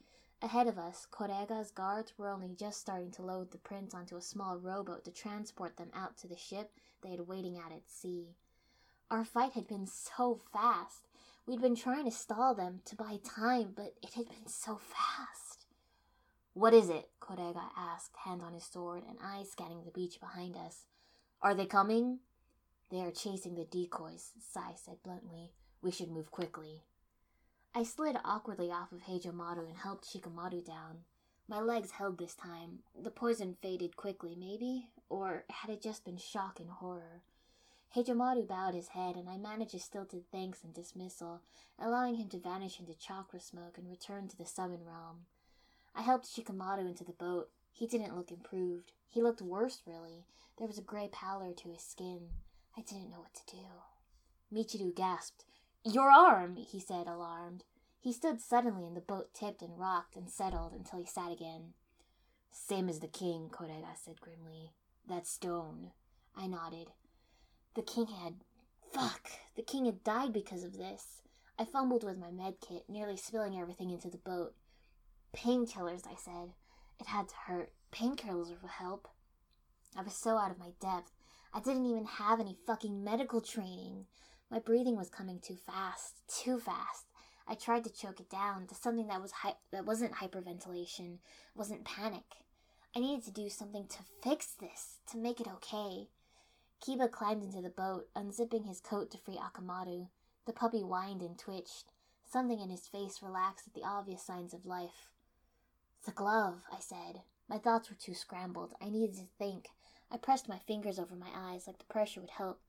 Ahead 0.41 0.67
of 0.67 0.79
us, 0.79 1.05
Korega's 1.11 1.71
guards 1.71 2.17
were 2.17 2.29
only 2.29 2.55
just 2.55 2.81
starting 2.81 3.11
to 3.11 3.21
load 3.21 3.51
the 3.51 3.59
prince 3.59 3.93
onto 3.93 4.17
a 4.17 4.21
small 4.21 4.57
rowboat 4.57 5.03
to 5.05 5.11
transport 5.11 5.77
them 5.77 5.91
out 5.93 6.17
to 6.17 6.27
the 6.27 6.37
ship 6.37 6.71
they 7.03 7.11
had 7.11 7.27
waiting 7.27 7.57
at 7.57 7.71
at 7.71 7.89
sea. 7.89 8.35
Our 9.11 9.25
fight 9.25 9.51
had 9.51 9.67
been 9.67 9.87
so 9.87 10.39
fast. 10.53 11.09
We'd 11.45 11.59
been 11.59 11.75
trying 11.75 12.05
to 12.05 12.11
stall 12.11 12.55
them 12.55 12.79
to 12.85 12.95
buy 12.95 13.19
time, 13.25 13.73
but 13.75 13.93
it 14.01 14.13
had 14.13 14.29
been 14.29 14.47
so 14.47 14.77
fast. 14.77 15.65
What 16.53 16.73
is 16.73 16.87
it? 16.87 17.09
Korega 17.19 17.61
asked, 17.77 18.15
hand 18.23 18.41
on 18.41 18.53
his 18.53 18.63
sword 18.63 19.03
and 19.05 19.17
eyes 19.21 19.51
scanning 19.51 19.83
the 19.83 19.91
beach 19.91 20.21
behind 20.21 20.55
us. 20.55 20.85
Are 21.41 21.53
they 21.53 21.65
coming? 21.65 22.19
They 22.89 23.01
are 23.01 23.11
chasing 23.11 23.55
the 23.55 23.65
decoys, 23.65 24.31
Sai 24.39 24.75
said 24.77 25.03
bluntly. 25.03 25.51
We 25.81 25.91
should 25.91 26.09
move 26.09 26.31
quickly. 26.31 26.83
I 27.75 27.83
slid 27.83 28.15
awkwardly 28.23 28.71
off 28.71 28.93
of 28.93 29.01
Heijomaru 29.01 29.67
and 29.67 29.77
helped 29.77 30.07
Shikamaru 30.07 30.65
down. 30.65 30.99
My 31.49 31.59
legs 31.59 31.91
held 31.91 32.17
this 32.17 32.33
time. 32.33 32.79
The 32.97 33.11
poison 33.11 33.57
faded 33.61 33.97
quickly, 33.97 34.37
maybe? 34.39 34.87
Or 35.09 35.43
had 35.49 35.69
it 35.69 35.81
just 35.81 36.05
been 36.05 36.17
shock 36.17 36.61
and 36.61 36.69
horror? 36.69 37.23
Heijomaru 37.95 38.47
bowed 38.47 38.73
his 38.73 38.89
head, 38.89 39.17
and 39.17 39.29
I 39.29 39.37
managed 39.37 39.75
a 39.75 39.79
stilted 39.79 40.23
thanks 40.31 40.63
and 40.63 40.73
dismissal, 40.73 41.41
allowing 41.77 42.15
him 42.15 42.29
to 42.29 42.39
vanish 42.39 42.79
into 42.79 42.93
chakra 42.93 43.39
smoke 43.41 43.77
and 43.77 43.89
return 43.89 44.29
to 44.29 44.37
the 44.37 44.45
summon 44.45 44.85
realm. 44.85 45.25
I 45.93 46.01
helped 46.01 46.25
Shikamaru 46.25 46.87
into 46.87 47.03
the 47.03 47.11
boat. 47.11 47.49
He 47.71 47.87
didn't 47.87 48.15
look 48.15 48.31
improved. 48.31 48.93
He 49.09 49.21
looked 49.21 49.41
worse, 49.41 49.81
really. 49.85 50.25
There 50.57 50.67
was 50.67 50.77
a 50.77 50.83
gray 50.83 51.09
pallor 51.11 51.53
to 51.53 51.69
his 51.69 51.81
skin. 51.81 52.29
I 52.77 52.81
didn't 52.81 53.09
know 53.09 53.19
what 53.19 53.33
to 53.33 53.55
do. 53.55 53.65
Michiru 54.53 54.95
gasped. 54.95 55.43
Your 55.83 56.11
arm, 56.11 56.55
he 56.55 56.79
said, 56.79 57.07
alarmed. 57.07 57.65
He 57.99 58.13
stood 58.13 58.39
suddenly 58.39 58.85
and 58.85 58.95
the 58.95 59.01
boat 59.01 59.33
tipped 59.33 59.61
and 59.61 59.77
rocked 59.77 60.15
and 60.15 60.29
settled 60.29 60.73
until 60.73 60.99
he 60.99 61.05
sat 61.05 61.31
again. 61.31 61.73
Same 62.51 62.87
as 62.87 62.99
the 62.99 63.07
king, 63.07 63.49
Korega 63.49 63.95
said 63.95 64.21
grimly. 64.21 64.71
That 65.07 65.27
stone. 65.27 65.91
I 66.35 66.47
nodded. 66.47 66.91
The 67.75 67.81
king 67.81 68.07
had. 68.07 68.35
Fuck! 68.91 69.31
The 69.55 69.61
king 69.61 69.85
had 69.85 70.03
died 70.03 70.33
because 70.33 70.63
of 70.63 70.77
this. 70.77 71.21
I 71.57 71.65
fumbled 71.65 72.03
with 72.03 72.17
my 72.17 72.31
med 72.31 72.55
kit, 72.59 72.83
nearly 72.89 73.15
spilling 73.15 73.57
everything 73.57 73.91
into 73.91 74.09
the 74.09 74.17
boat. 74.17 74.55
Painkillers, 75.33 76.05
I 76.05 76.15
said. 76.15 76.53
It 76.99 77.07
had 77.07 77.29
to 77.29 77.35
hurt. 77.47 77.71
Painkillers 77.91 78.61
will 78.61 78.69
help. 78.69 79.07
I 79.95 80.01
was 80.01 80.13
so 80.13 80.37
out 80.37 80.51
of 80.51 80.59
my 80.59 80.71
depth. 80.81 81.11
I 81.53 81.59
didn't 81.59 81.85
even 81.85 82.05
have 82.05 82.39
any 82.39 82.57
fucking 82.65 83.03
medical 83.03 83.41
training. 83.41 84.05
My 84.49 84.59
breathing 84.59 84.97
was 84.97 85.09
coming 85.09 85.39
too 85.39 85.55
fast, 85.55 86.21
too 86.27 86.59
fast. 86.59 87.05
I 87.47 87.55
tried 87.55 87.83
to 87.85 87.89
choke 87.89 88.19
it 88.19 88.29
down 88.29 88.67
to 88.67 88.75
something 88.75 89.07
that 89.07 89.21
was 89.21 89.31
hy- 89.31 89.55
that 89.71 89.85
wasn't 89.85 90.15
hyperventilation, 90.15 91.19
wasn't 91.55 91.85
panic. 91.85 92.23
I 92.95 92.99
needed 92.99 93.25
to 93.25 93.31
do 93.31 93.49
something 93.49 93.87
to 93.87 93.99
fix 94.21 94.47
this, 94.47 94.99
to 95.11 95.17
make 95.17 95.39
it 95.39 95.47
okay. 95.47 96.09
Kiba 96.81 97.11
climbed 97.11 97.43
into 97.43 97.61
the 97.61 97.69
boat, 97.69 98.07
unzipping 98.15 98.65
his 98.65 98.81
coat 98.81 99.11
to 99.11 99.17
free 99.17 99.37
Akamaru. 99.37 100.07
The 100.45 100.53
puppy 100.53 100.81
whined 100.81 101.21
and 101.21 101.37
twitched. 101.37 101.91
Something 102.27 102.59
in 102.59 102.69
his 102.69 102.87
face 102.87 103.21
relaxed 103.21 103.67
at 103.67 103.73
the 103.73 103.83
obvious 103.83 104.23
signs 104.23 104.53
of 104.53 104.65
life. 104.65 105.11
The 106.05 106.11
glove, 106.11 106.63
I 106.71 106.79
said. 106.79 107.21
My 107.47 107.57
thoughts 107.57 107.89
were 107.89 107.95
too 107.95 108.15
scrambled. 108.15 108.73
I 108.81 108.89
needed 108.89 109.15
to 109.17 109.27
think. 109.37 109.67
I 110.11 110.17
pressed 110.17 110.49
my 110.49 110.57
fingers 110.57 110.97
over 110.97 111.15
my 111.15 111.29
eyes 111.35 111.67
like 111.67 111.77
the 111.77 111.93
pressure 111.93 112.21
would 112.21 112.31
help. 112.31 112.59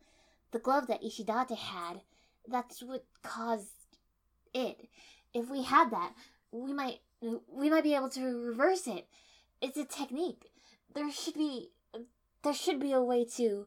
The 0.51 0.59
glove 0.59 0.87
that 0.89 1.03
Ishidate 1.03 1.57
had, 1.57 2.03
that's 2.47 2.83
what 2.83 3.05
caused 3.23 3.71
it. 4.53 4.89
If 5.33 5.49
we 5.49 5.63
had 5.63 5.91
that, 5.91 6.13
we 6.51 6.73
might 6.73 6.99
we 7.21 7.71
might 7.71 7.85
be 7.85 7.95
able 7.95 8.11
to 8.11 8.47
reverse 8.47 8.87
it. 8.87 9.07
It's 9.61 9.79
a 9.79 9.85
technique. 9.85 10.51
There 10.95 11.11
should 11.11 11.35
be 11.35 11.71
there 12.43 12.53
should 12.53 12.81
be 12.81 12.93
a 12.93 13.01
way 13.01 13.25
to 13.37 13.67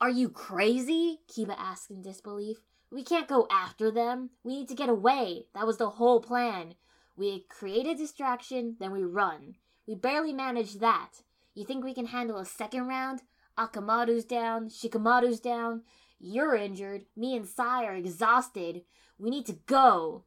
Are 0.00 0.10
you 0.10 0.28
crazy? 0.28 1.18
Kiba 1.28 1.56
asked 1.58 1.90
in 1.90 2.02
disbelief. 2.02 2.58
We 2.90 3.02
can't 3.02 3.26
go 3.26 3.48
after 3.50 3.90
them. 3.90 4.30
We 4.44 4.60
need 4.60 4.68
to 4.68 4.74
get 4.74 4.88
away. 4.88 5.46
That 5.54 5.66
was 5.66 5.78
the 5.78 5.90
whole 5.90 6.20
plan. 6.20 6.74
We 7.16 7.46
create 7.48 7.86
a 7.86 7.96
distraction, 7.96 8.76
then 8.78 8.92
we 8.92 9.02
run. 9.02 9.56
We 9.88 9.96
barely 9.96 10.32
managed 10.32 10.78
that. 10.80 11.22
You 11.54 11.64
think 11.64 11.84
we 11.84 11.94
can 11.94 12.06
handle 12.06 12.38
a 12.38 12.44
second 12.44 12.86
round? 12.86 13.22
Akamaru's 13.58 14.24
down, 14.24 14.68
Shikamaru's 14.68 15.40
down. 15.40 15.82
You're 16.20 16.54
injured. 16.54 17.06
Me 17.16 17.34
and 17.34 17.46
Sai 17.46 17.84
are 17.84 17.94
exhausted. 17.94 18.82
We 19.18 19.30
need 19.30 19.46
to 19.46 19.58
go. 19.66 20.24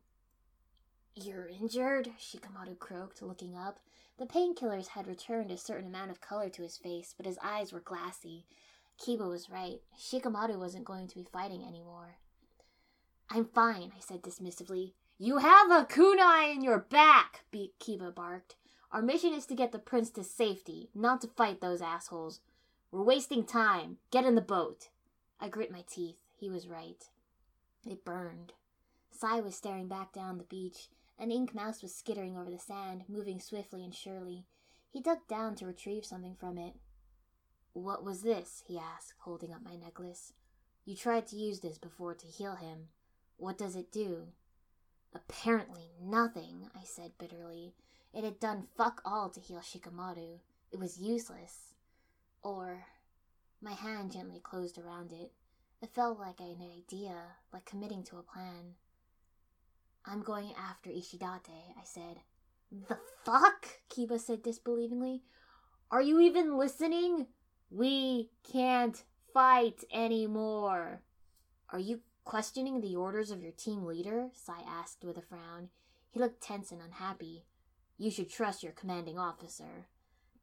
You're 1.15 1.47
injured? 1.47 2.09
Shikamaru 2.19 2.77
croaked, 2.77 3.21
looking 3.21 3.55
up. 3.55 3.79
The 4.19 4.25
painkillers 4.25 4.89
had 4.89 5.07
returned 5.07 5.49
a 5.49 5.57
certain 5.57 5.87
amount 5.87 6.11
of 6.11 6.19
color 6.19 6.49
to 6.49 6.61
his 6.61 6.77
face, 6.77 7.13
but 7.15 7.25
his 7.25 7.39
eyes 7.41 7.71
were 7.71 7.79
glassy. 7.79 8.45
Kiba 9.01 9.27
was 9.27 9.49
right. 9.49 9.79
Shikamaru 9.97 10.59
wasn't 10.59 10.85
going 10.85 11.07
to 11.07 11.15
be 11.15 11.25
fighting 11.33 11.65
anymore. 11.65 12.17
I'm 13.31 13.45
fine, 13.45 13.91
I 13.97 13.99
said 13.99 14.21
dismissively. 14.21 14.93
You 15.17 15.37
have 15.37 15.71
a 15.71 15.85
kunai 15.85 16.53
in 16.53 16.61
your 16.61 16.79
back, 16.79 17.45
Kiba 17.51 18.13
barked. 18.13 18.55
Our 18.91 19.01
mission 19.01 19.33
is 19.33 19.45
to 19.47 19.55
get 19.55 19.71
the 19.71 19.79
prince 19.79 20.09
to 20.11 20.23
safety, 20.23 20.89
not 20.93 21.21
to 21.21 21.27
fight 21.27 21.61
those 21.61 21.81
assholes. 21.81 22.41
We're 22.91 23.03
wasting 23.03 23.45
time. 23.45 23.97
Get 24.11 24.25
in 24.25 24.35
the 24.35 24.41
boat. 24.41 24.89
I 25.39 25.47
grit 25.47 25.71
my 25.71 25.83
teeth. 25.89 26.17
He 26.37 26.49
was 26.49 26.67
right. 26.67 27.03
It 27.89 28.05
burned. 28.05 28.53
Sai 29.09 29.39
was 29.39 29.55
staring 29.55 29.87
back 29.87 30.13
down 30.13 30.37
the 30.37 30.43
beach. 30.43 30.89
An 31.17 31.31
ink 31.31 31.55
mouse 31.55 31.81
was 31.81 31.95
skittering 31.95 32.37
over 32.37 32.51
the 32.51 32.59
sand, 32.59 33.03
moving 33.07 33.39
swiftly 33.39 33.83
and 33.83 33.95
surely. 33.95 34.45
He 34.91 35.01
ducked 35.01 35.29
down 35.29 35.55
to 35.55 35.65
retrieve 35.65 36.05
something 36.05 36.35
from 36.35 36.57
it. 36.57 36.73
What 37.73 38.03
was 38.03 38.21
this? 38.21 38.63
he 38.67 38.77
asked, 38.77 39.13
holding 39.19 39.53
up 39.53 39.63
my 39.63 39.75
necklace. 39.75 40.33
You 40.85 40.95
tried 40.95 41.27
to 41.27 41.35
use 41.35 41.59
this 41.59 41.77
before 41.77 42.13
to 42.15 42.27
heal 42.27 42.55
him. 42.55 42.87
What 43.37 43.57
does 43.57 43.75
it 43.75 43.91
do? 43.91 44.27
Apparently 45.13 45.91
nothing, 46.01 46.69
I 46.75 46.83
said 46.83 47.11
bitterly. 47.17 47.73
It 48.13 48.23
had 48.23 48.39
done 48.39 48.67
fuck 48.75 49.01
all 49.05 49.29
to 49.29 49.39
heal 49.39 49.59
Shikamaru. 49.59 50.39
It 50.71 50.79
was 50.79 50.99
useless. 50.99 51.75
Or 52.43 52.85
my 53.61 53.73
hand 53.73 54.11
gently 54.11 54.39
closed 54.39 54.77
around 54.77 55.13
it. 55.13 55.31
It 55.81 55.93
felt 55.93 56.19
like 56.19 56.39
an 56.39 56.57
idea, 56.77 57.15
like 57.53 57.65
committing 57.65 58.03
to 58.05 58.17
a 58.17 58.23
plan. 58.23 58.75
I'm 60.05 60.21
going 60.21 60.53
after 60.57 60.89
Ishidate, 60.89 61.75
I 61.77 61.83
said. 61.83 62.21
The 62.87 62.97
fuck? 63.25 63.67
Kiba 63.89 64.19
said 64.19 64.41
disbelievingly. 64.41 65.21
Are 65.91 66.01
you 66.01 66.19
even 66.19 66.57
listening? 66.57 67.27
We 67.73 68.29
can't 68.43 69.01
fight 69.33 69.85
anymore. 69.93 71.01
Are 71.69 71.79
you 71.79 72.01
questioning 72.25 72.81
the 72.81 72.97
orders 72.97 73.31
of 73.31 73.41
your 73.41 73.53
team 73.53 73.85
leader? 73.85 74.27
Sai 74.33 74.61
asked 74.67 75.05
with 75.05 75.17
a 75.17 75.21
frown. 75.21 75.69
He 76.09 76.19
looked 76.19 76.43
tense 76.43 76.73
and 76.73 76.81
unhappy. 76.81 77.45
You 77.97 78.11
should 78.11 78.29
trust 78.29 78.61
your 78.61 78.73
commanding 78.73 79.17
officer. 79.17 79.87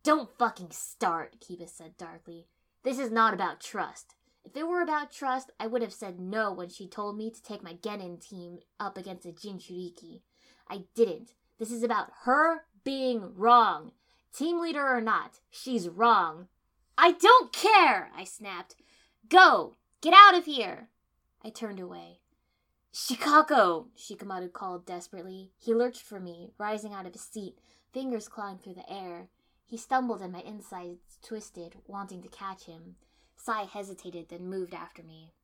Don't 0.03 0.31
fucking 0.39 0.71
start, 0.71 1.37
Kiba 1.39 1.69
said 1.69 1.99
darkly. 1.99 2.47
This 2.83 2.99
is 2.99 3.11
not 3.11 3.35
about 3.35 3.61
trust. 3.61 4.15
If 4.43 4.57
it 4.57 4.67
were 4.67 4.81
about 4.81 5.13
trust, 5.13 5.51
I 5.61 5.67
would 5.67 5.83
have 5.83 5.93
said 5.93 6.19
no 6.19 6.51
when 6.51 6.71
she 6.71 6.89
told 6.89 7.19
me 7.19 7.31
to 7.31 7.43
take 7.43 7.63
my 7.63 7.75
Genin 7.75 8.19
team 8.27 8.61
up 8.81 8.97
against 8.97 9.27
a 9.27 9.33
Jinchuriki. 9.33 10.23
I 10.71 10.85
didn't. 10.95 11.33
This 11.59 11.71
is 11.71 11.83
about 11.83 12.11
her 12.23 12.65
being 12.85 13.35
wrong. 13.35 13.93
Team 14.35 14.61
leader 14.61 14.87
or 14.87 15.03
not, 15.03 15.41
she's 15.51 15.91
wrong. 15.91 16.49
I 17.01 17.13
don't 17.13 17.53
care, 17.53 18.11
I 18.17 18.25
snapped. 18.25 18.75
Go! 19.29 19.77
Get 20.01 20.13
out 20.13 20.37
of 20.37 20.47
here! 20.47 20.89
I 21.45 21.51
turned 21.51 21.79
away. 21.79 22.19
Shikako, 22.93 23.87
Shikamaru 23.97 24.53
called 24.53 24.85
desperately. 24.85 25.53
He 25.57 25.73
lurched 25.73 26.03
for 26.03 26.19
me, 26.19 26.51
rising 26.59 26.93
out 26.93 27.07
of 27.07 27.13
his 27.13 27.23
seat, 27.23 27.61
fingers 27.93 28.27
clawing 28.27 28.59
through 28.59 28.75
the 28.75 28.93
air. 28.93 29.29
He 29.65 29.77
stumbled 29.77 30.21
and 30.23 30.33
my 30.33 30.41
insides 30.41 31.19
twisted, 31.23 31.77
wanting 31.87 32.21
to 32.23 32.29
catch 32.29 32.65
him. 32.65 32.97
Sai 33.37 33.63
hesitated, 33.63 34.29
then 34.29 34.51
moved 34.51 34.75
after 34.75 35.05
me. 35.05 35.35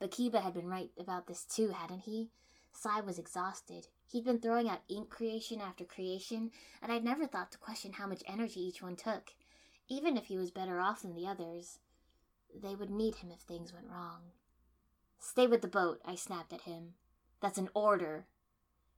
But 0.00 0.10
Kiba 0.10 0.42
had 0.42 0.54
been 0.54 0.66
right 0.66 0.90
about 0.98 1.28
this 1.28 1.44
too, 1.44 1.68
hadn't 1.68 2.00
he? 2.00 2.32
Sai 2.72 3.02
was 3.02 3.20
exhausted. 3.20 3.86
He'd 4.08 4.24
been 4.24 4.40
throwing 4.40 4.68
out 4.68 4.82
ink 4.88 5.10
creation 5.10 5.60
after 5.60 5.84
creation, 5.84 6.50
and 6.82 6.90
I'd 6.90 7.04
never 7.04 7.28
thought 7.28 7.52
to 7.52 7.58
question 7.58 7.92
how 7.92 8.08
much 8.08 8.24
energy 8.26 8.58
each 8.58 8.82
one 8.82 8.96
took. 8.96 9.32
Even 9.88 10.16
if 10.16 10.26
he 10.26 10.38
was 10.38 10.50
better 10.50 10.80
off 10.80 11.02
than 11.02 11.14
the 11.14 11.26
others, 11.26 11.78
they 12.54 12.74
would 12.74 12.90
need 12.90 13.16
him 13.16 13.30
if 13.30 13.40
things 13.40 13.72
went 13.72 13.88
wrong. 13.88 14.32
Stay 15.18 15.46
with 15.46 15.62
the 15.62 15.68
boat, 15.68 16.00
I 16.04 16.14
snapped 16.14 16.52
at 16.52 16.62
him. 16.62 16.94
That's 17.40 17.58
an 17.58 17.68
order. 17.74 18.26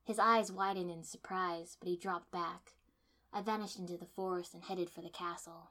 His 0.04 0.18
eyes 0.18 0.52
widened 0.52 0.90
in 0.90 1.02
surprise, 1.02 1.76
but 1.80 1.88
he 1.88 1.96
dropped 1.96 2.30
back. 2.30 2.72
I 3.32 3.42
vanished 3.42 3.78
into 3.78 3.96
the 3.96 4.06
forest 4.06 4.54
and 4.54 4.62
headed 4.62 4.90
for 4.90 5.00
the 5.00 5.08
castle. 5.08 5.70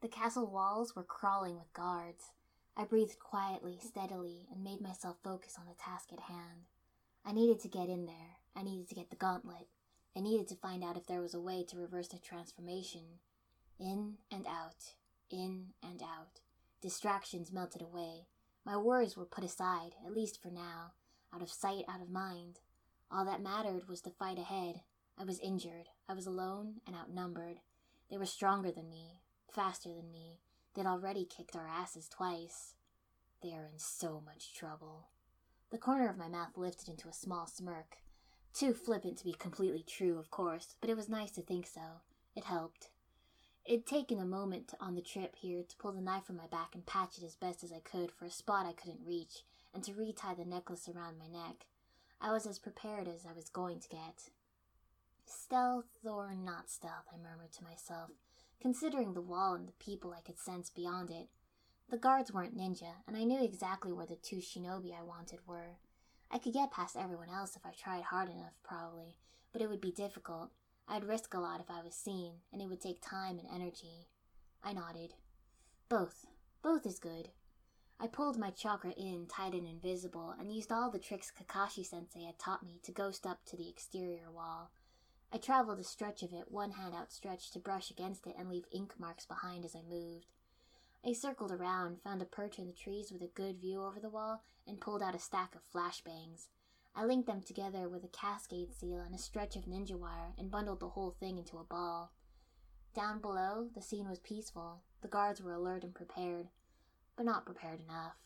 The 0.00 0.08
castle 0.08 0.46
walls 0.46 0.96
were 0.96 1.02
crawling 1.02 1.58
with 1.58 1.72
guards. 1.74 2.30
I 2.76 2.84
breathed 2.84 3.18
quietly, 3.18 3.78
steadily, 3.80 4.46
and 4.52 4.64
made 4.64 4.80
myself 4.80 5.16
focus 5.22 5.56
on 5.58 5.66
the 5.66 5.74
task 5.74 6.12
at 6.12 6.20
hand. 6.20 6.66
I 7.24 7.32
needed 7.32 7.60
to 7.60 7.68
get 7.68 7.88
in 7.88 8.06
there. 8.06 8.38
I 8.56 8.62
needed 8.62 8.88
to 8.88 8.94
get 8.94 9.10
the 9.10 9.16
gauntlet. 9.16 9.68
I 10.16 10.20
needed 10.20 10.48
to 10.48 10.56
find 10.56 10.82
out 10.82 10.96
if 10.96 11.06
there 11.06 11.20
was 11.20 11.34
a 11.34 11.40
way 11.40 11.64
to 11.68 11.76
reverse 11.78 12.08
the 12.08 12.18
transformation. 12.18 13.20
In 13.78 14.14
and 14.30 14.46
out, 14.46 14.94
in 15.30 15.68
and 15.82 16.02
out. 16.02 16.40
Distractions 16.80 17.52
melted 17.52 17.82
away. 17.82 18.26
My 18.64 18.76
worries 18.76 19.16
were 19.16 19.24
put 19.24 19.44
aside, 19.44 19.94
at 20.04 20.12
least 20.12 20.40
for 20.42 20.50
now. 20.50 20.92
Out 21.34 21.42
of 21.42 21.50
sight, 21.50 21.84
out 21.88 22.02
of 22.02 22.10
mind. 22.10 22.60
All 23.10 23.24
that 23.24 23.42
mattered 23.42 23.88
was 23.88 24.02
the 24.02 24.10
fight 24.10 24.38
ahead. 24.38 24.80
I 25.18 25.24
was 25.24 25.38
injured. 25.40 25.88
I 26.08 26.14
was 26.14 26.26
alone 26.26 26.80
and 26.86 26.96
outnumbered. 26.96 27.60
They 28.10 28.18
were 28.18 28.26
stronger 28.26 28.70
than 28.70 28.88
me, 28.88 29.22
faster 29.48 29.90
than 29.90 30.10
me. 30.10 30.40
They'd 30.74 30.86
already 30.86 31.24
kicked 31.24 31.56
our 31.56 31.66
asses 31.66 32.08
twice. 32.08 32.74
They 33.42 33.52
are 33.52 33.66
in 33.72 33.78
so 33.78 34.22
much 34.24 34.54
trouble. 34.54 35.08
The 35.70 35.78
corner 35.78 36.08
of 36.08 36.18
my 36.18 36.28
mouth 36.28 36.56
lifted 36.56 36.88
into 36.88 37.08
a 37.08 37.12
small 37.12 37.46
smirk. 37.46 37.98
Too 38.52 38.74
flippant 38.74 39.18
to 39.18 39.24
be 39.24 39.32
completely 39.32 39.84
true, 39.86 40.18
of 40.18 40.30
course, 40.30 40.74
but 40.80 40.90
it 40.90 40.96
was 40.96 41.08
nice 41.08 41.30
to 41.32 41.42
think 41.42 41.66
so. 41.66 42.02
It 42.34 42.44
helped. 42.44 42.90
It'd 43.64 43.86
taken 43.86 44.18
a 44.18 44.24
moment 44.24 44.74
on 44.80 44.94
the 44.94 45.02
trip 45.02 45.36
here 45.36 45.62
to 45.62 45.76
pull 45.76 45.92
the 45.92 46.00
knife 46.00 46.24
from 46.24 46.36
my 46.36 46.46
back 46.46 46.74
and 46.74 46.84
patch 46.86 47.18
it 47.18 47.24
as 47.24 47.36
best 47.36 47.62
as 47.62 47.72
I 47.72 47.80
could 47.80 48.10
for 48.10 48.24
a 48.24 48.30
spot 48.30 48.66
I 48.66 48.72
couldn't 48.72 49.06
reach, 49.06 49.44
and 49.74 49.84
to 49.84 49.92
retie 49.94 50.34
the 50.36 50.44
necklace 50.44 50.88
around 50.88 51.18
my 51.18 51.28
neck. 51.28 51.66
I 52.20 52.32
was 52.32 52.46
as 52.46 52.58
prepared 52.58 53.06
as 53.06 53.26
I 53.26 53.32
was 53.32 53.48
going 53.48 53.80
to 53.80 53.88
get. 53.88 54.30
Stealth 55.24 56.04
or 56.04 56.34
not 56.34 56.68
stealth, 56.68 57.06
I 57.12 57.16
murmured 57.16 57.52
to 57.52 57.64
myself, 57.64 58.10
considering 58.60 59.14
the 59.14 59.20
wall 59.20 59.54
and 59.54 59.66
the 59.66 59.72
people 59.84 60.14
I 60.16 60.20
could 60.20 60.38
sense 60.38 60.70
beyond 60.70 61.10
it. 61.10 61.28
The 61.88 61.98
guards 61.98 62.32
weren't 62.32 62.56
ninja, 62.56 63.02
and 63.06 63.16
I 63.16 63.24
knew 63.24 63.42
exactly 63.42 63.92
where 63.92 64.06
the 64.06 64.16
two 64.16 64.36
shinobi 64.36 64.92
I 64.96 65.02
wanted 65.02 65.40
were. 65.46 65.78
I 66.30 66.38
could 66.38 66.52
get 66.52 66.70
past 66.70 66.96
everyone 66.96 67.28
else 67.28 67.56
if 67.56 67.66
I 67.66 67.72
tried 67.72 68.04
hard 68.04 68.28
enough, 68.28 68.54
probably, 68.62 69.16
but 69.52 69.60
it 69.60 69.68
would 69.68 69.80
be 69.80 69.90
difficult. 69.90 70.50
I'd 70.86 71.04
risk 71.04 71.34
a 71.34 71.40
lot 71.40 71.60
if 71.60 71.70
I 71.70 71.82
was 71.82 71.94
seen, 71.94 72.34
and 72.52 72.62
it 72.62 72.68
would 72.68 72.80
take 72.80 73.00
time 73.00 73.38
and 73.38 73.48
energy. 73.52 74.08
I 74.62 74.72
nodded. 74.72 75.14
Both. 75.88 76.26
Both 76.62 76.86
is 76.86 76.98
good. 76.98 77.30
I 77.98 78.06
pulled 78.06 78.38
my 78.38 78.50
chakra 78.50 78.92
in 78.92 79.26
tight 79.26 79.52
and 79.52 79.66
invisible 79.66 80.34
and 80.38 80.50
used 80.50 80.72
all 80.72 80.90
the 80.90 80.98
tricks 80.98 81.30
Kakashi 81.30 81.84
sensei 81.84 82.24
had 82.24 82.38
taught 82.38 82.62
me 82.62 82.80
to 82.82 82.92
ghost 82.92 83.26
up 83.26 83.44
to 83.46 83.56
the 83.56 83.68
exterior 83.68 84.30
wall. 84.30 84.70
I 85.32 85.38
traveled 85.38 85.78
a 85.78 85.84
stretch 85.84 86.22
of 86.22 86.32
it, 86.32 86.50
one 86.50 86.72
hand 86.72 86.94
outstretched 86.94 87.52
to 87.52 87.60
brush 87.60 87.90
against 87.90 88.26
it 88.26 88.34
and 88.36 88.48
leave 88.48 88.64
ink 88.72 88.94
marks 88.98 89.26
behind 89.26 89.64
as 89.64 89.76
I 89.76 89.82
moved. 89.82 90.26
I 91.06 91.12
circled 91.12 91.52
around, 91.52 92.02
found 92.02 92.20
a 92.20 92.24
perch 92.24 92.58
in 92.58 92.66
the 92.66 92.72
trees 92.72 93.12
with 93.12 93.22
a 93.22 93.28
good 93.28 93.60
view 93.60 93.82
over 93.82 94.00
the 94.00 94.10
wall, 94.10 94.42
and 94.66 94.80
pulled 94.80 95.02
out 95.02 95.14
a 95.14 95.20
stack 95.20 95.54
of 95.54 95.62
flashbangs. 95.72 96.48
I 96.94 97.04
linked 97.04 97.28
them 97.28 97.42
together 97.42 97.88
with 97.88 98.04
a 98.04 98.08
cascade 98.08 98.74
seal 98.74 98.98
and 99.00 99.14
a 99.14 99.18
stretch 99.18 99.54
of 99.54 99.66
ninja 99.66 99.96
wire 99.96 100.34
and 100.36 100.50
bundled 100.50 100.80
the 100.80 100.90
whole 100.90 101.12
thing 101.20 101.38
into 101.38 101.58
a 101.58 101.64
ball. 101.64 102.12
Down 102.94 103.20
below, 103.20 103.68
the 103.72 103.80
scene 103.80 104.08
was 104.08 104.18
peaceful. 104.18 104.82
The 105.00 105.08
guards 105.08 105.40
were 105.40 105.52
alert 105.52 105.84
and 105.84 105.94
prepared, 105.94 106.48
but 107.16 107.24
not 107.24 107.46
prepared 107.46 107.80
enough. 107.80 108.16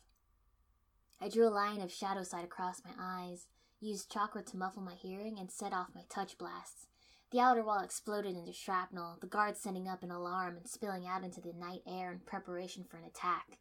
I 1.21 1.29
drew 1.29 1.47
a 1.47 1.51
line 1.51 1.81
of 1.81 1.93
shadow 1.93 2.23
sight 2.23 2.45
across 2.45 2.83
my 2.83 2.93
eyes, 2.99 3.47
used 3.79 4.11
chakra 4.11 4.43
to 4.43 4.57
muffle 4.57 4.83
my 4.83 4.95
hearing, 4.95 5.39
and 5.39 5.51
set 5.51 5.75
off 5.75 5.95
my 5.95 6.05
touch 6.09 6.39
blasts. 6.39 6.89
The 7.35 7.41
outer 7.41 7.65
wall 7.65 7.81
exploded 7.81 8.37
into 8.37 8.53
shrapnel, 8.53 9.19
the 9.21 9.27
guards 9.27 9.59
sending 9.59 9.89
up 9.89 10.05
an 10.05 10.13
alarm 10.13 10.57
and 10.57 10.69
spilling 10.69 11.05
out 11.05 11.25
into 11.25 11.41
the 11.41 11.53
night 11.53 11.83
air 11.85 12.13
in 12.13 12.21
preparation 12.21 12.85
for 12.85 12.97
an 12.97 13.03
attack. 13.03 13.59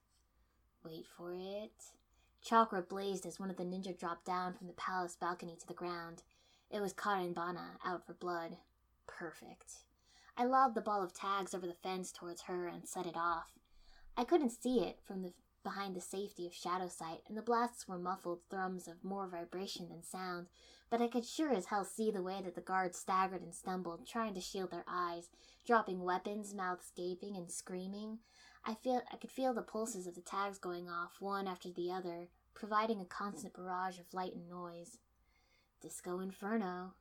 Wait 0.86 1.08
for 1.18 1.34
it. 1.34 1.72
Chakra 2.44 2.84
blazed 2.84 3.26
as 3.26 3.40
one 3.40 3.50
of 3.50 3.58
the 3.58 3.64
ninja 3.64 3.98
dropped 3.98 4.26
down 4.26 4.54
from 4.54 4.68
the 4.68 4.74
palace 4.74 5.18
balcony 5.20 5.58
to 5.60 5.66
the 5.66 5.74
ground. 5.74 6.22
It 6.70 6.82
was 6.82 6.94
Karenbana, 6.94 7.80
out 7.84 8.06
for 8.06 8.14
blood. 8.14 8.58
Perfect. 9.08 9.78
I 10.38 10.46
lobbed 10.46 10.76
the 10.76 10.82
ball 10.82 11.02
of 11.02 11.12
tags 11.12 11.56
over 11.56 11.66
the 11.66 11.74
fence 11.74 12.12
towards 12.12 12.44
her 12.44 12.68
and 12.68 12.88
set 12.88 13.08
it 13.08 13.18
off. 13.18 13.54
I 14.16 14.24
couldn't 14.24 14.52
see 14.52 14.82
it 14.82 15.00
from 15.04 15.24
the 15.24 15.34
behind 15.64 15.96
the 15.96 16.02
safety 16.02 16.46
of 16.46 16.54
shadow 16.54 16.88
sight, 16.88 17.22
and 17.28 17.38
the 17.38 17.42
blasts 17.42 17.88
were 17.88 17.98
muffled 17.98 18.40
thrums 18.50 18.88
of 18.88 19.04
more 19.04 19.28
vibration 19.28 19.90
than 19.90 20.04
sound, 20.04 20.48
but 20.90 21.02
I 21.02 21.08
could 21.08 21.26
sure 21.26 21.52
as 21.52 21.68
hell 21.68 21.86
see 21.86 22.12
the 22.12 22.22
way 22.22 22.42
that 22.44 22.56
the 22.56 22.62
guards 22.62 23.00
staggered 23.00 23.42
and 23.42 23.54
stumbled, 23.54 24.06
trying 24.06 24.34
to 24.36 24.42
shield 24.42 24.72
their 24.72 24.86
eyes, 24.88 25.30
dropping 25.66 26.04
weapons, 26.04 26.54
mouths 26.54 26.92
gaping 26.96 27.36
and 27.36 27.52
screaming. 27.52 28.20
I 28.66 28.76
feel 28.76 29.02
I 29.12 29.18
could 29.18 29.32
feel 29.32 29.54
the 29.54 29.62
pulses 29.62 30.08
of 30.08 30.16
the 30.16 30.22
tags 30.22 30.58
going 30.58 30.90
off, 30.90 31.20
one 31.20 31.48
after 31.48 31.70
the 31.70 31.92
other, 31.92 32.28
providing 32.54 33.02
a 33.02 33.06
constant 33.06 33.54
barrage 33.54 34.00
of 34.00 34.14
light 34.14 34.36
and 34.36 34.48
noise. 34.48 35.00
Disco 35.82 36.20
Inferno. 36.20 36.94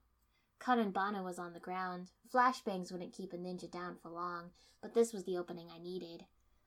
Karenbana 0.58 1.22
was 1.22 1.38
on 1.38 1.52
the 1.52 1.60
ground. 1.60 2.10
Flashbangs 2.32 2.92
wouldn't 2.92 3.12
keep 3.12 3.32
a 3.32 3.36
ninja 3.36 3.70
down 3.70 3.96
for 4.00 4.10
long, 4.10 4.50
but 4.80 4.94
this 4.94 5.12
was 5.12 5.24
the 5.24 5.36
opening 5.36 5.68
I 5.74 5.78
needed. 5.78 6.24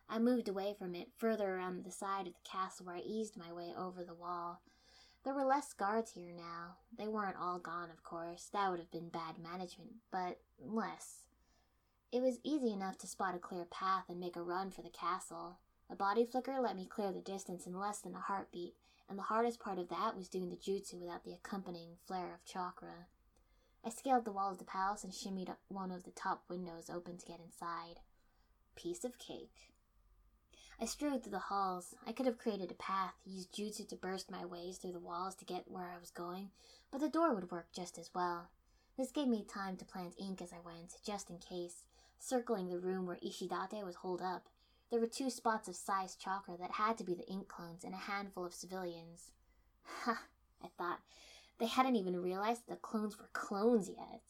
I 0.09 0.19
moved 0.19 0.47
away 0.47 0.75
from 0.77 0.95
it, 0.95 1.09
further 1.17 1.55
around 1.55 1.83
the 1.83 1.91
side 1.91 2.27
of 2.27 2.33
the 2.33 2.49
castle 2.49 2.85
where 2.85 2.95
I 2.95 3.01
eased 3.01 3.37
my 3.37 3.51
way 3.51 3.73
over 3.77 4.03
the 4.03 4.13
wall. 4.13 4.61
There 5.23 5.33
were 5.33 5.43
less 5.43 5.73
guards 5.73 6.11
here 6.11 6.31
now. 6.31 6.75
They 6.95 7.07
weren't 7.07 7.37
all 7.39 7.57
gone, 7.57 7.89
of 7.89 8.03
course. 8.03 8.49
That 8.53 8.69
would 8.69 8.79
have 8.79 8.91
been 8.91 9.09
bad 9.09 9.39
management, 9.39 9.95
but 10.11 10.39
less. 10.59 11.23
It 12.11 12.21
was 12.21 12.39
easy 12.43 12.71
enough 12.71 12.97
to 12.99 13.07
spot 13.07 13.35
a 13.35 13.39
clear 13.39 13.65
path 13.65 14.05
and 14.07 14.19
make 14.19 14.35
a 14.35 14.43
run 14.43 14.69
for 14.69 14.83
the 14.83 14.89
castle. 14.89 15.57
A 15.89 15.95
body 15.95 16.25
flicker 16.25 16.59
let 16.61 16.75
me 16.75 16.85
clear 16.85 17.11
the 17.11 17.19
distance 17.19 17.65
in 17.65 17.77
less 17.77 17.99
than 17.99 18.15
a 18.15 18.19
heartbeat, 18.19 18.75
and 19.09 19.17
the 19.17 19.23
hardest 19.23 19.59
part 19.59 19.79
of 19.79 19.89
that 19.89 20.15
was 20.15 20.29
doing 20.29 20.49
the 20.49 20.55
jutsu 20.55 20.99
without 20.99 21.23
the 21.23 21.33
accompanying 21.33 21.97
flare 22.05 22.33
of 22.33 22.45
chakra. 22.45 23.07
I 23.83 23.89
scaled 23.89 24.25
the 24.25 24.31
wall 24.31 24.51
of 24.51 24.59
the 24.59 24.63
palace 24.63 25.03
and 25.03 25.13
shimmied 25.13 25.55
one 25.67 25.91
of 25.91 26.03
the 26.03 26.11
top 26.11 26.43
windows 26.49 26.89
open 26.89 27.17
to 27.17 27.25
get 27.25 27.39
inside. 27.39 27.99
Piece 28.75 29.03
of 29.03 29.19
cake. 29.19 29.74
I 30.79 30.85
strode 30.85 31.23
through 31.23 31.31
the 31.31 31.39
halls. 31.39 31.95
I 32.05 32.11
could 32.11 32.25
have 32.25 32.37
created 32.37 32.69
a 32.69 32.75
path, 32.75 33.13
used 33.25 33.53
jutsu 33.53 33.87
to 33.87 33.95
burst 33.95 34.29
my 34.29 34.43
ways 34.45 34.77
through 34.77 34.91
the 34.91 34.99
walls 34.99 35.33
to 35.35 35.45
get 35.45 35.71
where 35.71 35.89
I 35.95 35.99
was 35.99 36.11
going, 36.11 36.49
but 36.91 36.99
the 36.99 37.07
door 37.07 37.33
would 37.33 37.49
work 37.49 37.67
just 37.73 37.97
as 37.97 38.09
well. 38.13 38.49
This 38.97 39.11
gave 39.11 39.27
me 39.27 39.43
time 39.43 39.77
to 39.77 39.85
plant 39.85 40.15
ink 40.19 40.41
as 40.41 40.51
I 40.51 40.59
went, 40.59 40.95
just 41.05 41.29
in 41.29 41.37
case, 41.37 41.85
circling 42.19 42.69
the 42.69 42.79
room 42.79 43.05
where 43.05 43.17
Ishidate 43.17 43.85
was 43.85 43.95
holed 43.95 44.21
up. 44.21 44.47
There 44.91 44.99
were 44.99 45.07
two 45.07 45.29
spots 45.29 45.69
of 45.69 45.75
Sai's 45.75 46.15
chakra 46.15 46.57
that 46.57 46.71
had 46.71 46.97
to 46.97 47.03
be 47.05 47.13
the 47.13 47.27
ink 47.27 47.47
clones 47.47 47.85
and 47.85 47.93
a 47.93 47.97
handful 47.97 48.45
of 48.45 48.53
civilians. 48.53 49.31
Ha, 50.03 50.23
I 50.63 50.67
thought. 50.77 50.99
They 51.57 51.67
hadn't 51.67 51.95
even 51.95 52.21
realized 52.21 52.63
the 52.67 52.75
clones 52.75 53.17
were 53.17 53.29
clones 53.31 53.87
yet. 53.89 54.23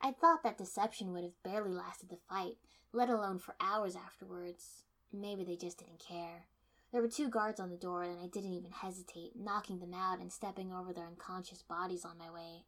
I 0.00 0.10
thought 0.10 0.42
that 0.42 0.58
deception 0.58 1.12
would 1.12 1.22
have 1.22 1.42
barely 1.44 1.72
lasted 1.72 2.08
the 2.08 2.18
fight, 2.28 2.56
let 2.92 3.08
alone 3.08 3.38
for 3.38 3.54
hours 3.60 3.94
afterwards. 3.94 4.84
Maybe 5.12 5.44
they 5.44 5.56
just 5.56 5.78
didn't 5.78 5.98
care. 5.98 6.46
There 6.92 7.02
were 7.02 7.08
two 7.08 7.28
guards 7.28 7.60
on 7.60 7.70
the 7.70 7.76
door, 7.76 8.02
and 8.02 8.20
I 8.20 8.26
didn't 8.26 8.52
even 8.52 8.72
hesitate, 8.72 9.32
knocking 9.36 9.78
them 9.78 9.94
out 9.94 10.18
and 10.18 10.32
stepping 10.32 10.72
over 10.72 10.92
their 10.92 11.06
unconscious 11.06 11.62
bodies 11.62 12.04
on 12.04 12.18
my 12.18 12.30
way. 12.30 12.64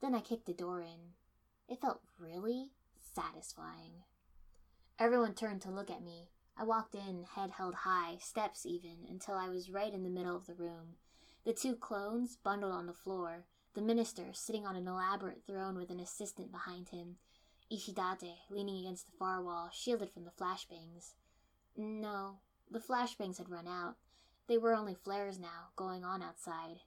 Then 0.00 0.14
I 0.14 0.20
kicked 0.20 0.46
the 0.46 0.52
door 0.52 0.80
in. 0.80 1.14
It 1.68 1.80
felt 1.80 2.00
really 2.18 2.72
satisfying. 3.14 4.04
Everyone 4.98 5.34
turned 5.34 5.62
to 5.62 5.70
look 5.70 5.90
at 5.90 6.02
me. 6.02 6.28
I 6.56 6.64
walked 6.64 6.94
in, 6.94 7.24
head 7.34 7.50
held 7.50 7.74
high, 7.74 8.18
steps 8.20 8.64
even, 8.64 9.06
until 9.08 9.34
I 9.34 9.48
was 9.48 9.70
right 9.70 9.92
in 9.92 10.04
the 10.04 10.10
middle 10.10 10.36
of 10.36 10.46
the 10.46 10.54
room. 10.54 10.96
The 11.44 11.52
two 11.52 11.74
clones 11.74 12.36
bundled 12.36 12.72
on 12.72 12.86
the 12.86 12.92
floor, 12.92 13.44
the 13.74 13.82
minister 13.82 14.26
sitting 14.32 14.66
on 14.66 14.76
an 14.76 14.86
elaborate 14.86 15.42
throne 15.46 15.76
with 15.76 15.90
an 15.90 16.00
assistant 16.00 16.52
behind 16.52 16.90
him, 16.90 17.16
Ishidate 17.72 18.36
leaning 18.50 18.78
against 18.78 19.06
the 19.06 19.16
far 19.18 19.42
wall, 19.42 19.70
shielded 19.72 20.10
from 20.10 20.24
the 20.24 20.30
flashbangs. 20.30 21.14
No, 21.76 22.38
the 22.70 22.78
flashbangs 22.78 23.38
had 23.38 23.50
run 23.50 23.66
out. 23.66 23.96
They 24.46 24.58
were 24.58 24.74
only 24.74 24.94
flares 24.94 25.38
now, 25.38 25.70
going 25.76 26.04
on 26.04 26.22
outside. 26.22 26.80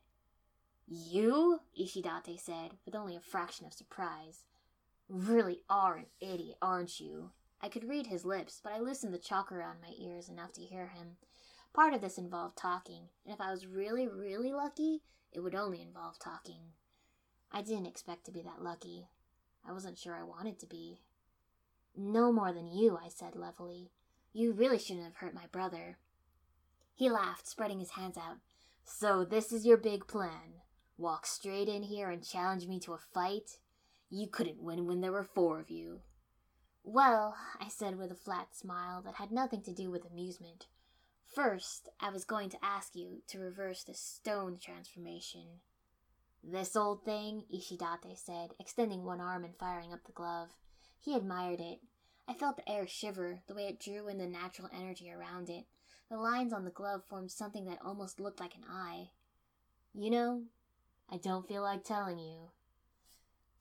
You? 0.87 1.59
Ishidate 1.79 2.39
said, 2.39 2.77
with 2.85 2.95
only 2.95 3.15
a 3.15 3.19
fraction 3.19 3.65
of 3.65 3.73
surprise. 3.73 4.45
Really 5.09 5.61
are 5.69 5.95
an 5.97 6.05
idiot, 6.21 6.57
aren't 6.61 6.99
you? 6.99 7.31
I 7.61 7.69
could 7.69 7.89
read 7.89 8.07
his 8.07 8.25
lips, 8.25 8.61
but 8.63 8.71
I 8.71 8.79
loosened 8.79 9.13
the 9.13 9.17
chakra 9.17 9.63
on 9.63 9.81
my 9.81 9.93
ears 9.97 10.29
enough 10.29 10.53
to 10.53 10.61
hear 10.61 10.87
him. 10.87 11.17
Part 11.73 11.93
of 11.93 12.01
this 12.01 12.17
involved 12.17 12.57
talking, 12.57 13.09
and 13.25 13.33
if 13.33 13.41
I 13.41 13.51
was 13.51 13.67
really, 13.67 14.07
really 14.07 14.53
lucky, 14.53 15.01
it 15.31 15.41
would 15.41 15.55
only 15.55 15.81
involve 15.81 16.19
talking. 16.19 16.71
I 17.51 17.61
didn't 17.61 17.87
expect 17.87 18.25
to 18.25 18.31
be 18.31 18.41
that 18.43 18.61
lucky. 18.61 19.09
I 19.67 19.71
wasn't 19.73 19.97
sure 19.97 20.15
I 20.15 20.23
wanted 20.23 20.59
to 20.59 20.65
be. 20.65 21.01
No 21.95 22.31
more 22.31 22.53
than 22.53 22.67
you, 22.67 22.97
I 22.97 23.09
said 23.09 23.35
levelly. 23.35 23.91
You 24.33 24.51
really 24.53 24.79
shouldn't 24.79 25.05
have 25.05 25.15
hurt 25.15 25.33
my 25.33 25.47
brother. 25.51 25.97
He 26.93 27.09
laughed, 27.09 27.47
spreading 27.47 27.79
his 27.79 27.91
hands 27.91 28.17
out. 28.17 28.37
So 28.83 29.25
this 29.25 29.51
is 29.51 29.65
your 29.65 29.77
big 29.77 30.07
plan. 30.07 30.61
Walk 30.97 31.25
straight 31.25 31.67
in 31.67 31.83
here 31.83 32.09
and 32.09 32.27
challenge 32.27 32.67
me 32.67 32.79
to 32.81 32.93
a 32.93 32.97
fight? 32.97 33.57
You 34.09 34.27
couldn't 34.27 34.63
win 34.63 34.87
when 34.87 35.01
there 35.01 35.11
were 35.11 35.23
four 35.23 35.59
of 35.59 35.69
you. 35.69 35.99
Well, 36.83 37.35
I 37.59 37.67
said 37.67 37.97
with 37.97 38.11
a 38.11 38.15
flat 38.15 38.55
smile 38.55 39.01
that 39.03 39.15
had 39.15 39.31
nothing 39.31 39.61
to 39.63 39.73
do 39.73 39.91
with 39.91 40.09
amusement. 40.09 40.67
First, 41.35 41.89
I 41.99 42.09
was 42.09 42.23
going 42.23 42.49
to 42.51 42.65
ask 42.65 42.95
you 42.95 43.21
to 43.27 43.39
reverse 43.39 43.83
the 43.83 43.93
stone 43.93 44.57
transformation. 44.57 45.59
This 46.41 46.75
old 46.75 47.03
thing, 47.03 47.43
Ishidate 47.53 48.17
said, 48.17 48.51
extending 48.59 49.03
one 49.03 49.19
arm 49.19 49.43
and 49.43 49.55
firing 49.57 49.91
up 49.91 50.05
the 50.05 50.13
glove. 50.13 50.51
He 50.99 51.13
admired 51.13 51.59
it, 51.59 51.79
I 52.27 52.33
felt 52.33 52.57
the 52.57 52.69
air 52.69 52.85
shiver, 52.85 53.39
the 53.47 53.55
way 53.55 53.67
it 53.67 53.79
drew 53.79 54.07
in 54.07 54.17
the 54.17 54.27
natural 54.27 54.69
energy 54.73 55.11
around 55.11 55.49
it. 55.49 55.65
The 56.09 56.17
lines 56.17 56.53
on 56.53 56.65
the 56.65 56.71
glove 56.71 57.03
formed 57.07 57.31
something 57.31 57.65
that 57.65 57.79
almost 57.83 58.19
looked 58.19 58.39
like 58.39 58.55
an 58.55 58.65
eye. 58.69 59.09
You 59.93 60.09
know, 60.09 60.43
I 61.09 61.17
don't 61.17 61.47
feel 61.47 61.61
like 61.61 61.83
telling 61.83 62.19
you. 62.19 62.51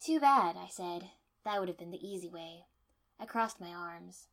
Too 0.01 0.21
bad, 0.21 0.57
I 0.57 0.69
said. 0.69 1.11
That 1.45 1.61
would 1.61 1.69
have 1.69 1.79
been 1.79 1.91
the 1.91 2.07
easy 2.07 2.29
way. 2.29 2.67
I 3.21 3.25
crossed 3.25 3.61
my 3.61 3.71
arms. 3.71 4.29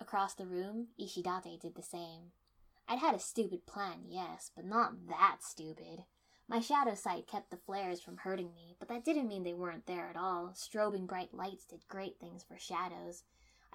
Across 0.00 0.34
the 0.34 0.46
room, 0.46 0.88
Ishidate 1.00 1.60
did 1.60 1.74
the 1.74 1.82
same. 1.82 2.32
I'd 2.88 2.98
had 2.98 3.14
a 3.14 3.20
stupid 3.20 3.66
plan, 3.66 4.04
yes, 4.08 4.50
but 4.54 4.64
not 4.64 5.08
that 5.08 5.38
stupid. 5.42 6.04
My 6.48 6.60
shadow 6.60 6.94
sight 6.94 7.26
kept 7.26 7.50
the 7.50 7.56
flares 7.56 8.00
from 8.00 8.18
hurting 8.18 8.54
me, 8.54 8.76
but 8.78 8.88
that 8.88 9.04
didn't 9.04 9.28
mean 9.28 9.42
they 9.42 9.54
weren't 9.54 9.86
there 9.86 10.08
at 10.08 10.16
all. 10.16 10.52
Strobing 10.54 11.06
bright 11.06 11.34
lights 11.34 11.64
did 11.64 11.88
great 11.88 12.20
things 12.20 12.44
for 12.44 12.58
shadows. 12.58 13.24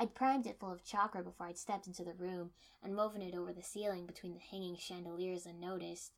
I'd 0.01 0.15
primed 0.15 0.47
it 0.47 0.57
full 0.59 0.71
of 0.71 0.83
chakra 0.83 1.21
before 1.21 1.45
I'd 1.45 1.59
stepped 1.59 1.85
into 1.85 2.03
the 2.03 2.15
room 2.15 2.49
and 2.81 2.95
woven 2.95 3.21
it 3.21 3.35
over 3.35 3.53
the 3.53 3.61
ceiling 3.61 4.07
between 4.07 4.33
the 4.33 4.39
hanging 4.39 4.75
chandeliers 4.75 5.45
unnoticed. 5.45 6.13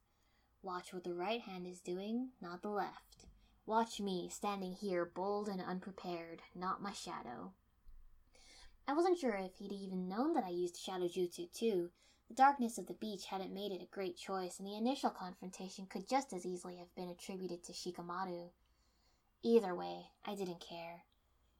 Watch 0.61 0.93
what 0.93 1.03
the 1.03 1.13
right 1.13 1.41
hand 1.41 1.67
is 1.67 1.81
doing, 1.81 2.29
not 2.41 2.61
the 2.61 2.69
left. 2.69 3.25
Watch 3.65 3.99
me, 3.99 4.29
standing 4.31 4.71
here 4.71 5.03
bold 5.03 5.49
and 5.49 5.61
unprepared, 5.61 6.43
not 6.55 6.81
my 6.81 6.93
shadow. 6.93 7.51
I 8.87 8.93
wasn't 8.93 9.19
sure 9.19 9.35
if 9.35 9.57
he'd 9.57 9.73
even 9.73 10.07
known 10.07 10.33
that 10.35 10.45
I 10.45 10.51
used 10.51 10.77
shadow 10.77 11.09
jutsu 11.09 11.51
too. 11.51 11.89
The 12.29 12.35
darkness 12.35 12.77
of 12.77 12.87
the 12.87 12.93
beach 12.93 13.25
hadn't 13.25 13.53
made 13.53 13.73
it 13.73 13.83
a 13.83 13.93
great 13.93 14.15
choice, 14.15 14.59
and 14.59 14.65
the 14.65 14.77
initial 14.77 15.09
confrontation 15.09 15.87
could 15.87 16.07
just 16.07 16.31
as 16.31 16.45
easily 16.45 16.77
have 16.77 16.95
been 16.95 17.09
attributed 17.09 17.65
to 17.65 17.73
Shikamaru. 17.73 18.51
Either 19.43 19.75
way, 19.75 20.05
I 20.25 20.35
didn't 20.35 20.61
care. 20.61 21.03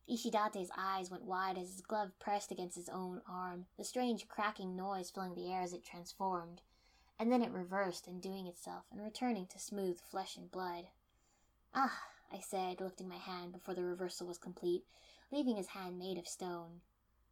Ishidate's 0.09 0.69
eyes 0.77 1.09
went 1.09 1.23
wide 1.23 1.57
as 1.57 1.71
his 1.71 1.81
glove 1.81 2.11
pressed 2.19 2.51
against 2.51 2.75
his 2.75 2.89
own 2.89 3.21
arm, 3.27 3.65
the 3.77 3.83
strange 3.83 4.27
cracking 4.27 4.75
noise 4.75 5.09
filling 5.09 5.33
the 5.33 5.51
air 5.51 5.61
as 5.61 5.73
it 5.73 5.83
transformed. 5.83 6.61
and 7.19 7.31
then 7.31 7.41
it 7.41 7.51
reversed, 7.51 8.07
undoing 8.07 8.47
itself 8.47 8.85
and 8.91 9.01
returning 9.01 9.45
to 9.47 9.59
smooth 9.59 9.99
flesh 9.99 10.35
and 10.35 10.51
blood. 10.51 10.87
Ah, 11.73 12.01
I 12.31 12.39
said, 12.39 12.81
lifting 12.81 13.07
my 13.07 13.17
hand 13.17 13.53
before 13.53 13.73
the 13.75 13.83
reversal 13.83 14.27
was 14.27 14.37
complete, 14.37 14.83
leaving 15.31 15.55
his 15.55 15.67
hand 15.67 15.97
made 15.97 16.17
of 16.17 16.27
stone. 16.27 16.81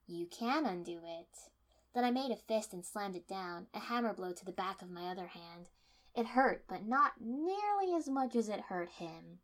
You 0.08 0.28
can 0.28 0.66
undo 0.66 1.02
it. 1.06 1.50
Then 1.94 2.04
I 2.06 2.12
made 2.12 2.32
a 2.32 2.36
fist 2.38 2.74
and 2.74 2.86
slammed 2.86 3.16
it 3.16 3.28
down, 3.28 3.68
a 3.74 3.80
hammer 3.80 4.14
blow 4.14 4.32
to 4.32 4.46
the 4.46 4.52
back 4.52 4.82
of 4.82 4.90
my 4.90 5.08
other 5.10 5.28
hand. 5.28 5.70
It 6.16 6.28
hurt, 6.28 6.66
but 6.68 6.86
not 6.86 7.14
nearly 7.20 7.94
as 7.96 8.08
much 8.08 8.36
as 8.36 8.48
it 8.50 8.62
hurt 8.62 8.90
him. 8.92 9.40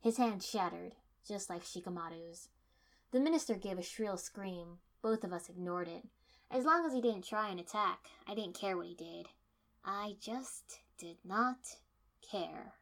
His 0.00 0.16
hand 0.18 0.42
shattered, 0.42 0.92
just 1.26 1.50
like 1.50 1.64
Shikamaru's. 1.64 2.48
The 3.12 3.20
minister 3.20 3.56
gave 3.56 3.78
a 3.78 3.82
shrill 3.82 4.16
scream. 4.16 4.78
Both 5.02 5.24
of 5.24 5.32
us 5.32 5.48
ignored 5.48 5.88
it. 5.88 6.04
As 6.50 6.64
long 6.64 6.84
as 6.86 6.92
he 6.92 7.00
didn't 7.00 7.24
try 7.24 7.48
and 7.48 7.58
attack, 7.58 8.06
I 8.28 8.34
didn't 8.34 8.58
care 8.58 8.76
what 8.76 8.86
he 8.86 8.94
did. 8.94 9.26
I 9.84 10.16
just 10.20 10.80
did 10.98 11.16
not 11.24 11.76
care. 12.28 12.74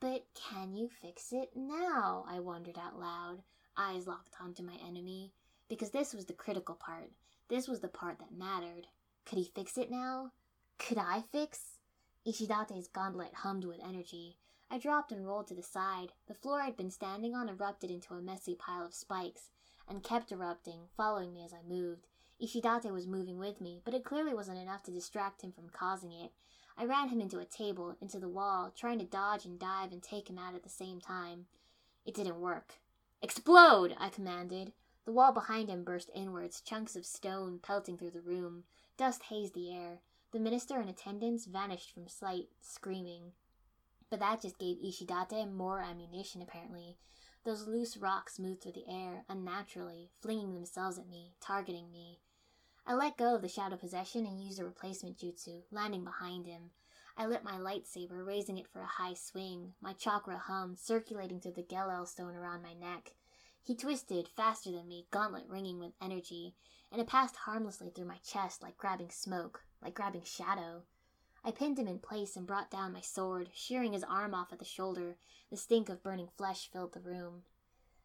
But 0.00 0.24
can 0.34 0.74
you 0.74 0.88
fix 0.88 1.32
it 1.32 1.50
now? 1.54 2.24
I 2.26 2.40
wondered 2.40 2.78
out 2.78 2.98
loud, 2.98 3.42
eyes 3.76 4.06
locked 4.06 4.36
onto 4.40 4.62
my 4.62 4.76
enemy. 4.86 5.32
Because 5.68 5.90
this 5.90 6.14
was 6.14 6.24
the 6.24 6.32
critical 6.32 6.74
part. 6.74 7.10
This 7.48 7.68
was 7.68 7.80
the 7.80 7.88
part 7.88 8.18
that 8.18 8.32
mattered. 8.32 8.86
Could 9.26 9.38
he 9.38 9.52
fix 9.54 9.76
it 9.76 9.90
now? 9.90 10.32
Could 10.78 10.98
I 10.98 11.24
fix? 11.30 11.78
Ishidate's 12.26 12.88
gauntlet 12.88 13.34
hummed 13.34 13.64
with 13.64 13.80
energy. 13.86 14.38
I 14.72 14.78
dropped 14.78 15.10
and 15.10 15.26
rolled 15.26 15.48
to 15.48 15.54
the 15.54 15.62
side. 15.62 16.12
The 16.28 16.34
floor 16.34 16.60
I'd 16.60 16.76
been 16.76 16.92
standing 16.92 17.34
on 17.34 17.48
erupted 17.48 17.90
into 17.90 18.14
a 18.14 18.22
messy 18.22 18.54
pile 18.54 18.86
of 18.86 18.94
spikes, 18.94 19.50
and 19.88 20.04
kept 20.04 20.30
erupting, 20.30 20.82
following 20.96 21.32
me 21.32 21.44
as 21.44 21.52
I 21.52 21.62
moved. 21.68 22.06
Ishidate 22.40 22.92
was 22.92 23.06
moving 23.06 23.38
with 23.38 23.60
me, 23.60 23.82
but 23.84 23.94
it 23.94 24.04
clearly 24.04 24.32
wasn't 24.32 24.58
enough 24.58 24.84
to 24.84 24.92
distract 24.92 25.42
him 25.42 25.50
from 25.50 25.70
causing 25.70 26.12
it. 26.12 26.30
I 26.78 26.84
ran 26.84 27.08
him 27.08 27.20
into 27.20 27.40
a 27.40 27.44
table, 27.44 27.96
into 28.00 28.20
the 28.20 28.28
wall, 28.28 28.72
trying 28.74 29.00
to 29.00 29.04
dodge 29.04 29.44
and 29.44 29.58
dive 29.58 29.92
and 29.92 30.02
take 30.02 30.30
him 30.30 30.38
out 30.38 30.54
at 30.54 30.62
the 30.62 30.70
same 30.70 31.00
time. 31.00 31.46
It 32.06 32.14
didn't 32.14 32.40
work. 32.40 32.74
Explode! 33.20 33.94
I 33.98 34.08
commanded. 34.08 34.72
The 35.04 35.12
wall 35.12 35.32
behind 35.32 35.68
him 35.68 35.82
burst 35.82 36.10
inwards, 36.14 36.60
chunks 36.60 36.94
of 36.94 37.04
stone 37.04 37.58
pelting 37.60 37.98
through 37.98 38.12
the 38.12 38.20
room. 38.20 38.64
Dust 38.96 39.24
hazed 39.24 39.54
the 39.54 39.74
air. 39.74 40.00
The 40.32 40.38
minister 40.38 40.78
and 40.78 40.88
attendants 40.88 41.46
vanished 41.46 41.90
from 41.90 42.06
sight, 42.06 42.48
screaming. 42.60 43.32
But 44.10 44.18
that 44.20 44.42
just 44.42 44.58
gave 44.58 44.78
Ishidate 44.78 45.52
more 45.52 45.80
ammunition, 45.80 46.42
apparently. 46.42 46.98
Those 47.44 47.66
loose 47.66 47.96
rocks 47.96 48.38
moved 48.38 48.62
through 48.62 48.72
the 48.72 48.88
air, 48.88 49.24
unnaturally, 49.28 50.10
flinging 50.20 50.54
themselves 50.54 50.98
at 50.98 51.08
me, 51.08 51.36
targeting 51.40 51.90
me. 51.90 52.20
I 52.86 52.94
let 52.94 53.16
go 53.16 53.36
of 53.36 53.42
the 53.42 53.48
shadow 53.48 53.76
possession 53.76 54.26
and 54.26 54.42
used 54.42 54.60
a 54.60 54.64
replacement 54.64 55.16
jutsu, 55.16 55.62
landing 55.70 56.04
behind 56.04 56.46
him. 56.46 56.70
I 57.16 57.26
lit 57.26 57.44
my 57.44 57.58
lightsaber, 57.58 58.26
raising 58.26 58.58
it 58.58 58.66
for 58.66 58.80
a 58.80 58.86
high 58.86 59.14
swing, 59.14 59.74
my 59.80 59.92
chakra 59.92 60.38
hummed, 60.38 60.78
circulating 60.78 61.40
through 61.40 61.52
the 61.52 61.62
Gelel 61.62 62.06
stone 62.06 62.34
around 62.34 62.62
my 62.62 62.74
neck. 62.74 63.12
He 63.62 63.76
twisted, 63.76 64.28
faster 64.28 64.72
than 64.72 64.88
me, 64.88 65.06
gauntlet 65.10 65.46
ringing 65.46 65.78
with 65.78 65.92
energy, 66.00 66.54
and 66.90 67.00
it 67.00 67.06
passed 67.06 67.36
harmlessly 67.36 67.90
through 67.90 68.06
my 68.06 68.18
chest 68.24 68.62
like 68.62 68.76
grabbing 68.76 69.10
smoke, 69.10 69.64
like 69.82 69.94
grabbing 69.94 70.24
shadow. 70.24 70.82
I 71.44 71.50
pinned 71.52 71.78
him 71.78 71.88
in 71.88 71.98
place 71.98 72.36
and 72.36 72.46
brought 72.46 72.70
down 72.70 72.92
my 72.92 73.00
sword, 73.00 73.50
shearing 73.54 73.94
his 73.94 74.04
arm 74.04 74.34
off 74.34 74.52
at 74.52 74.58
the 74.58 74.64
shoulder. 74.64 75.16
The 75.50 75.56
stink 75.56 75.88
of 75.88 76.02
burning 76.02 76.28
flesh 76.36 76.70
filled 76.70 76.92
the 76.92 77.00
room. 77.00 77.42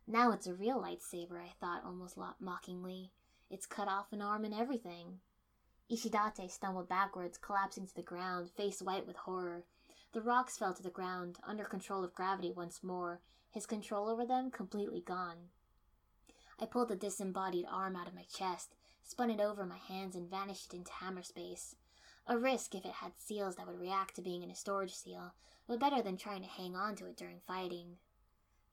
Now 0.08 0.32
it's 0.32 0.48
a 0.48 0.54
real 0.54 0.82
lightsaber, 0.82 1.41
I 1.41 1.54
thought 1.60 1.84
almost 1.84 2.17
mockingly. 2.39 3.12
It's 3.50 3.65
cut 3.65 3.88
off 3.88 4.13
an 4.13 4.21
arm 4.21 4.45
and 4.45 4.54
everything. 4.54 5.19
Ishidate 5.91 6.50
stumbled 6.50 6.88
backwards, 6.88 7.38
collapsing 7.38 7.88
to 7.88 7.95
the 7.95 8.02
ground, 8.02 8.50
face 8.52 8.82
white 8.82 9.06
with 9.06 9.17
horror. 9.17 9.65
The 10.13 10.21
rocks 10.21 10.58
fell 10.58 10.74
to 10.74 10.82
the 10.82 10.89
ground, 10.89 11.38
under 11.45 11.65
control 11.65 12.04
of 12.04 12.15
gravity 12.15 12.52
once 12.52 12.84
more, 12.84 13.19
his 13.52 13.65
control 13.65 14.08
over 14.08 14.26
them 14.26 14.50
completely 14.50 15.02
gone. 15.02 15.50
I 16.60 16.65
pulled 16.65 16.88
the 16.88 16.95
disembodied 16.95 17.65
arm 17.69 17.95
out 17.95 18.08
of 18.08 18.15
my 18.15 18.24
chest, 18.24 18.76
spun 19.04 19.30
it 19.30 19.41
over 19.41 19.65
my 19.65 19.78
hands, 19.78 20.15
and 20.15 20.30
vanished 20.30 20.74
into 20.74 20.91
hammer 20.91 21.21
space. 21.21 21.76
A 22.28 22.38
risk 22.38 22.74
if 22.74 22.86
it 22.86 22.92
had 22.92 23.12
seals 23.18 23.56
that 23.56 23.68
would 23.68 23.80
react 23.80 24.16
to 24.16 24.22
being 24.22 24.42
in 24.42 24.50
a 24.50 24.56
storage 24.56 24.96
seal, 24.96 25.34
but 25.68 25.80
better 25.80 26.02
than 26.02 26.18
trying 26.18 26.42
to 26.42 26.48
hang 26.48 26.76
on 26.76 26.96
to 26.96 27.06
it 27.06 27.18
during 27.18 27.40
fighting. 27.46 27.98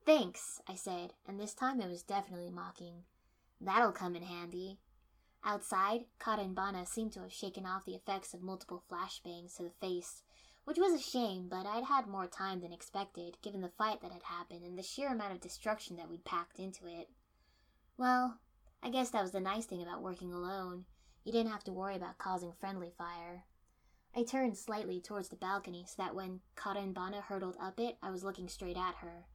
Thanks, 0.06 0.60
I 0.66 0.74
said, 0.74 1.12
and 1.28 1.38
this 1.38 1.52
time 1.52 1.80
it 1.80 1.88
was 1.88 2.02
definitely 2.02 2.50
mocking. 2.50 3.04
That'll 3.60 3.92
come 3.92 4.16
in 4.16 4.22
handy. 4.22 4.78
Outside, 5.44 6.06
Karenbana 6.18 6.86
seemed 6.86 7.12
to 7.12 7.20
have 7.20 7.32
shaken 7.32 7.66
off 7.66 7.84
the 7.84 7.94
effects 7.94 8.32
of 8.32 8.42
multiple 8.42 8.82
flashbangs 8.90 9.56
to 9.56 9.64
the 9.64 9.70
face, 9.80 10.22
which 10.64 10.78
was 10.78 10.92
a 10.92 11.02
shame, 11.02 11.48
but 11.48 11.66
I'd 11.66 11.84
had 11.84 12.06
more 12.06 12.26
time 12.26 12.60
than 12.60 12.72
expected, 12.72 13.36
given 13.42 13.60
the 13.60 13.68
fight 13.68 14.00
that 14.00 14.12
had 14.12 14.22
happened 14.22 14.64
and 14.64 14.78
the 14.78 14.82
sheer 14.82 15.08
amount 15.08 15.32
of 15.32 15.40
destruction 15.40 15.96
that 15.96 16.08
we'd 16.08 16.24
packed 16.24 16.58
into 16.58 16.86
it. 16.86 17.10
Well, 17.96 18.38
I 18.82 18.90
guess 18.90 19.10
that 19.10 19.22
was 19.22 19.32
the 19.32 19.40
nice 19.40 19.66
thing 19.66 19.82
about 19.82 20.02
working 20.02 20.32
alone. 20.32 20.86
You 21.24 21.32
didn't 21.32 21.52
have 21.52 21.64
to 21.64 21.72
worry 21.72 21.96
about 21.96 22.18
causing 22.18 22.52
friendly 22.52 22.90
fire. 22.96 23.44
I 24.14 24.24
turned 24.24 24.58
slightly 24.58 25.00
towards 25.00 25.28
the 25.28 25.36
balcony 25.36 25.86
so 25.88 26.02
that 26.02 26.14
when 26.14 26.40
Karenbana 26.56 27.22
hurtled 27.22 27.56
up 27.60 27.78
it, 27.80 27.96
I 28.02 28.10
was 28.10 28.24
looking 28.24 28.48
straight 28.48 28.76
at 28.76 28.96
her. 28.96 29.26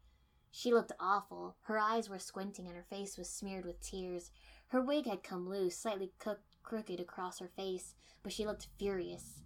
She 0.52 0.74
looked 0.74 0.92
awful. 1.00 1.56
Her 1.64 1.80
eyes 1.80 2.10
were 2.10 2.20
squinting 2.20 2.68
and 2.68 2.76
her 2.76 2.86
face 2.90 3.18
was 3.18 3.30
smeared 3.30 3.66
with 3.66 3.82
tears. 3.82 4.32
Her 4.68 4.82
wig 4.82 5.06
had 5.06 5.24
come 5.24 5.50
loose, 5.50 5.78
slightly 5.78 6.12
crooked 6.64 7.00
across 7.00 7.40
her 7.40 7.50
face, 7.56 7.96
but 8.22 8.34
she 8.34 8.46
looked 8.46 8.68
furious. 8.78 9.42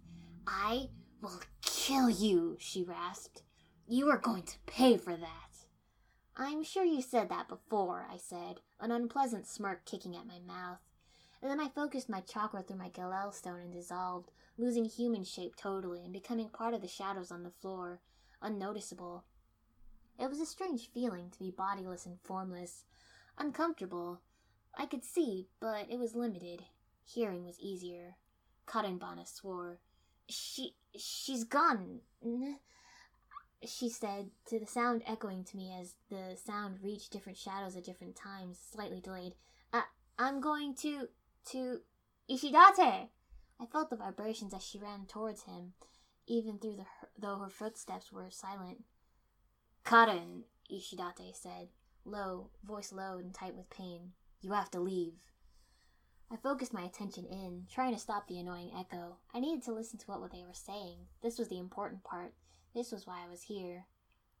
I 0.46 0.88
will 1.20 1.40
kill 1.62 2.10
you, 2.10 2.56
she 2.58 2.82
rasped. 2.82 3.42
You 3.86 4.08
are 4.10 4.18
going 4.18 4.42
to 4.44 4.58
pay 4.66 4.96
for 4.96 5.16
that. 5.16 5.66
I'm 6.36 6.64
sure 6.64 6.84
you 6.84 7.02
said 7.02 7.28
that 7.28 7.48
before, 7.48 8.06
I 8.10 8.16
said, 8.16 8.60
an 8.80 8.90
unpleasant 8.90 9.46
smirk 9.46 9.84
kicking 9.84 10.16
at 10.16 10.26
my 10.26 10.38
mouth. 10.38 10.78
And 11.42 11.50
then 11.50 11.60
I 11.60 11.68
focused 11.68 12.08
my 12.08 12.20
chakra 12.20 12.62
through 12.62 12.78
my 12.78 12.88
Gelel 12.88 13.34
stone 13.34 13.60
and 13.60 13.72
dissolved, 13.72 14.30
losing 14.56 14.84
human 14.84 15.24
shape 15.24 15.56
totally 15.56 16.04
and 16.04 16.12
becoming 16.12 16.48
part 16.48 16.72
of 16.72 16.80
the 16.80 16.88
shadows 16.88 17.32
on 17.32 17.42
the 17.42 17.50
floor, 17.50 18.00
unnoticeable. 18.40 19.24
It 20.20 20.30
was 20.30 20.40
a 20.40 20.46
strange 20.46 20.88
feeling 20.94 21.30
to 21.30 21.38
be 21.40 21.50
bodiless 21.50 22.06
and 22.06 22.18
formless, 22.22 22.84
uncomfortable. 23.38 24.20
I 24.78 24.86
could 24.86 25.04
see, 25.04 25.48
but 25.58 25.90
it 25.90 25.98
was 25.98 26.14
limited. 26.14 26.62
Hearing 27.04 27.44
was 27.44 27.58
easier. 27.58 28.14
Karenbana 28.68 29.26
swore. 29.26 29.80
She, 30.28 30.76
she's 30.96 31.42
gone. 31.42 32.02
She 33.66 33.88
said, 33.88 34.30
to 34.46 34.60
the 34.60 34.66
sound 34.66 35.02
echoing 35.06 35.42
to 35.44 35.56
me 35.56 35.76
as 35.78 35.94
the 36.08 36.36
sound 36.36 36.78
reached 36.82 37.10
different 37.10 37.38
shadows 37.38 37.76
at 37.76 37.84
different 37.84 38.14
times, 38.14 38.58
slightly 38.72 39.00
delayed. 39.00 39.34
I, 39.72 39.82
I'm 40.18 40.40
going 40.40 40.74
to, 40.76 41.08
to, 41.50 41.80
Ishidate! 42.30 43.08
I 43.60 43.66
felt 43.70 43.90
the 43.90 43.96
vibrations 43.96 44.54
as 44.54 44.62
she 44.62 44.78
ran 44.78 45.06
towards 45.06 45.42
him, 45.42 45.74
even 46.26 46.58
through 46.58 46.76
the, 46.76 46.86
though 47.18 47.38
her 47.38 47.48
footsteps 47.48 48.12
were 48.12 48.30
silent. 48.30 48.84
Karen, 49.84 50.44
Ishidate 50.72 51.34
said, 51.34 51.68
low, 52.04 52.50
voice 52.64 52.92
low 52.92 53.18
and 53.18 53.34
tight 53.34 53.54
with 53.54 53.70
pain. 53.70 54.12
You 54.40 54.52
have 54.52 54.70
to 54.72 54.80
leave. 54.80 55.14
I 56.30 56.36
focused 56.36 56.72
my 56.72 56.82
attention 56.82 57.26
in, 57.26 57.66
trying 57.70 57.92
to 57.92 58.00
stop 58.00 58.26
the 58.26 58.38
annoying 58.38 58.72
echo. 58.76 59.18
I 59.34 59.40
needed 59.40 59.62
to 59.64 59.72
listen 59.72 59.98
to 59.98 60.06
what 60.06 60.32
they 60.32 60.44
were 60.44 60.54
saying. 60.54 61.06
This 61.22 61.38
was 61.38 61.48
the 61.48 61.58
important 61.58 62.04
part. 62.04 62.32
This 62.74 62.90
was 62.90 63.06
why 63.06 63.22
I 63.24 63.28
was 63.28 63.42
here. 63.42 63.84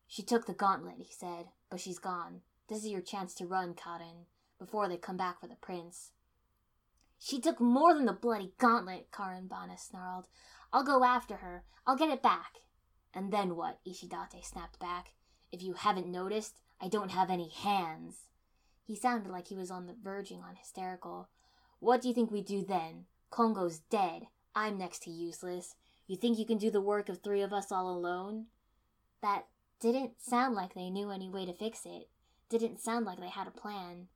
She 0.06 0.22
took 0.22 0.46
the 0.46 0.54
gauntlet, 0.54 0.96
he 0.98 1.10
said, 1.10 1.46
but 1.70 1.80
she's 1.80 1.98
gone. 1.98 2.40
This 2.68 2.78
is 2.78 2.90
your 2.90 3.02
chance 3.02 3.34
to 3.34 3.46
run, 3.46 3.74
Karen, 3.74 4.26
before 4.58 4.88
they 4.88 4.96
come 4.96 5.16
back 5.16 5.40
for 5.40 5.46
the 5.46 5.56
prince. 5.56 6.12
She 7.24 7.40
took 7.40 7.60
more 7.60 7.94
than 7.94 8.06
the 8.06 8.12
bloody 8.12 8.52
gauntlet, 8.58 9.12
Karenbana 9.12 9.78
snarled. 9.78 10.26
I'll 10.72 10.82
go 10.82 11.04
after 11.04 11.36
her. 11.36 11.62
I'll 11.86 11.94
get 11.94 12.10
it 12.10 12.20
back. 12.20 12.56
And 13.14 13.32
then 13.32 13.54
what? 13.54 13.78
Ishidate 13.86 14.44
snapped 14.44 14.80
back. 14.80 15.12
If 15.52 15.62
you 15.62 15.74
haven't 15.74 16.08
noticed, 16.08 16.60
I 16.80 16.88
don't 16.88 17.12
have 17.12 17.30
any 17.30 17.48
hands. 17.48 18.26
He 18.82 18.96
sounded 18.96 19.30
like 19.30 19.46
he 19.46 19.56
was 19.56 19.70
on 19.70 19.86
the 19.86 19.94
verging 20.02 20.40
on 20.42 20.56
hysterical. 20.56 21.28
What 21.78 22.02
do 22.02 22.08
you 22.08 22.14
think 22.14 22.32
we 22.32 22.42
do 22.42 22.64
then? 22.64 23.04
Kongo's 23.30 23.78
dead. 23.78 24.22
I'm 24.56 24.76
next 24.76 25.04
to 25.04 25.10
useless. 25.10 25.76
You 26.08 26.16
think 26.16 26.40
you 26.40 26.44
can 26.44 26.58
do 26.58 26.72
the 26.72 26.80
work 26.80 27.08
of 27.08 27.22
three 27.22 27.42
of 27.42 27.52
us 27.52 27.70
all 27.70 27.88
alone? 27.88 28.46
That 29.22 29.46
didn't 29.78 30.20
sound 30.20 30.56
like 30.56 30.74
they 30.74 30.90
knew 30.90 31.12
any 31.12 31.30
way 31.30 31.46
to 31.46 31.54
fix 31.54 31.86
it. 31.86 32.08
Didn't 32.48 32.80
sound 32.80 33.06
like 33.06 33.20
they 33.20 33.28
had 33.28 33.46
a 33.46 33.52
plan. 33.52 34.08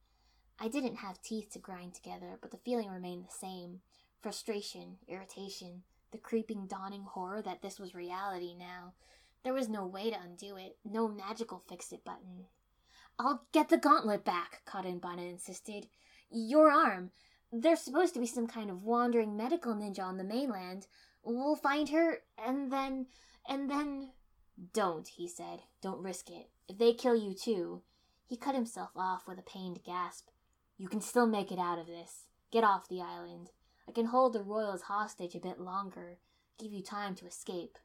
I 0.59 0.69
didn't 0.69 0.97
have 0.97 1.21
teeth 1.21 1.51
to 1.53 1.59
grind 1.59 1.95
together, 1.95 2.38
but 2.40 2.51
the 2.51 2.59
feeling 2.59 2.88
remained 2.88 3.25
the 3.27 3.33
same 3.33 3.81
frustration, 4.23 4.97
irritation, 5.07 5.83
the 6.12 6.19
creeping, 6.19 6.66
dawning 6.66 7.05
horror 7.05 7.42
that 7.42 7.62
this 7.62 7.79
was 7.79 7.95
reality 7.95 8.55
now, 8.55 8.95
there 9.45 9.55
was 9.55 9.69
no 9.69 9.87
way 9.87 10.11
to 10.11 10.21
undo 10.21 10.57
it, 10.57 10.77
no 10.85 11.07
magical 11.07 11.62
fix 11.69 11.92
it 11.92 12.05
button. 12.05 12.47
I'll 13.19 13.47
get 13.53 13.69
the 13.69 13.79
gauntlet 13.79 14.25
back, 14.25 14.62
Bana 14.73 15.23
insisted. 15.23 15.87
Your 16.31 16.71
arm. 16.71 17.12
There's 17.53 17.81
supposed 17.81 18.14
to 18.14 18.21
be 18.21 18.27
some 18.27 18.49
kind 18.49 18.71
of 18.71 18.83
wandering 18.83 19.37
medical 19.37 19.73
ninja 19.73 20.03
on 20.03 20.16
the 20.16 20.25
mainland. 20.25 20.88
We'll 21.23 21.55
find 21.55 21.88
her, 21.90 22.19
and 22.45 22.73
then. 22.73 23.07
and 23.49 23.71
then. 23.71 24.11
Don't, 24.73 25.07
he 25.07 25.29
said. 25.29 25.61
Don't 25.81 26.03
risk 26.03 26.29
it. 26.29 26.51
If 26.69 26.79
they 26.79 26.92
kill 26.92 27.14
you 27.14 27.33
too. 27.33 27.83
He 28.27 28.37
cut 28.37 28.57
himself 28.57 28.90
off 28.97 29.29
with 29.29 29.38
a 29.38 29.42
pained 29.42 29.85
gasp. 29.85 30.27
You 30.79 30.89
can 30.89 31.01
still 31.01 31.27
make 31.27 31.51
it 31.51 31.59
out 31.59 31.79
of 31.79 31.87
this. 31.87 32.27
Get 32.51 32.65
off 32.65 32.89
the 32.89 33.01
island. 33.01 33.51
I 33.89 33.93
can 33.93 34.07
hold 34.07 34.33
the 34.33 34.43
royals 34.43 34.83
hostage 34.83 35.35
a 35.35 35.41
bit 35.41 35.61
longer, 35.61 36.19
give 36.59 36.73
you 36.73 36.83
time 36.83 37.15
to 37.17 37.27
escape. 37.27 37.79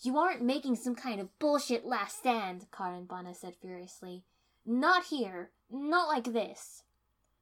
You 0.00 0.16
aren't 0.18 0.42
making 0.42 0.76
some 0.76 0.94
kind 0.94 1.20
of 1.20 1.36
bullshit 1.38 1.84
last 1.84 2.18
stand, 2.18 2.66
Karenbana 2.70 3.34
said 3.34 3.54
furiously. 3.60 4.24
Not 4.64 5.06
here. 5.06 5.50
Not 5.70 6.08
like 6.08 6.32
this. 6.32 6.82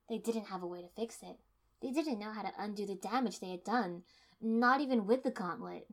They 0.09 0.19
didn't 0.19 0.47
have 0.47 0.63
a 0.63 0.67
way 0.67 0.81
to 0.81 0.89
fix 0.89 1.19
it. 1.23 1.37
They 1.83 1.91
didn't 1.91 2.19
know 2.19 2.33
how 2.33 2.43
to 2.43 2.53
undo 2.59 2.87
the 2.87 2.95
damage 2.95 3.41
they 3.41 3.51
had 3.51 3.65
done, 3.65 4.03
not 4.41 4.81
even 4.81 5.07
with 5.07 5.23
the 5.23 5.31
gauntlet. 5.31 5.87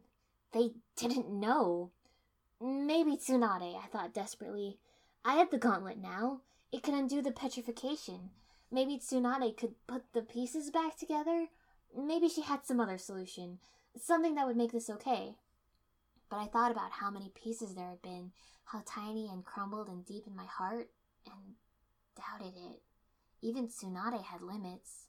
They 0.53 0.71
didn't 0.95 1.29
know. 1.29 1.91
Maybe 2.61 3.17
Tsunade, 3.17 3.75
I 3.75 3.87
thought 3.91 4.13
desperately. 4.13 4.77
I 5.25 5.35
had 5.35 5.51
the 5.51 5.57
gauntlet 5.57 5.97
now. 5.97 6.41
It 6.71 6.83
could 6.83 6.93
undo 6.93 7.21
the 7.21 7.31
petrification. 7.31 8.29
Maybe 8.73 8.97
Tsunade 8.97 9.55
could 9.55 9.75
put 9.85 10.01
the 10.13 10.23
pieces 10.23 10.71
back 10.71 10.97
together. 10.97 11.45
Maybe 11.95 12.27
she 12.27 12.41
had 12.41 12.65
some 12.65 12.79
other 12.79 12.97
solution, 12.97 13.59
something 13.95 14.33
that 14.33 14.47
would 14.47 14.57
make 14.57 14.71
this 14.71 14.89
okay. 14.89 15.35
But 16.27 16.37
I 16.37 16.47
thought 16.47 16.71
about 16.71 16.93
how 16.93 17.11
many 17.11 17.31
pieces 17.35 17.75
there 17.75 17.89
had 17.89 18.01
been, 18.01 18.31
how 18.65 18.81
tiny 18.83 19.29
and 19.31 19.45
crumbled 19.45 19.89
and 19.89 20.03
deep 20.03 20.25
in 20.25 20.35
my 20.35 20.45
heart, 20.45 20.89
and 21.27 21.53
doubted 22.17 22.55
it. 22.57 22.81
Even 23.43 23.67
Tsunade 23.67 24.23
had 24.23 24.41
limits. 24.41 25.05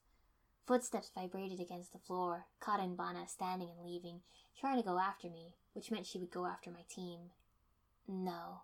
Footsteps 0.66 1.10
vibrated 1.14 1.58
against 1.58 1.94
the 1.94 1.98
floor, 1.98 2.44
Karenbana 2.60 3.26
standing 3.26 3.70
and 3.70 3.86
leaving, 3.86 4.20
trying 4.60 4.76
to 4.76 4.86
go 4.86 4.98
after 4.98 5.30
me, 5.30 5.54
which 5.72 5.90
meant 5.90 6.04
she 6.04 6.18
would 6.18 6.30
go 6.30 6.44
after 6.44 6.70
my 6.70 6.84
team. 6.94 7.30
No. 8.06 8.60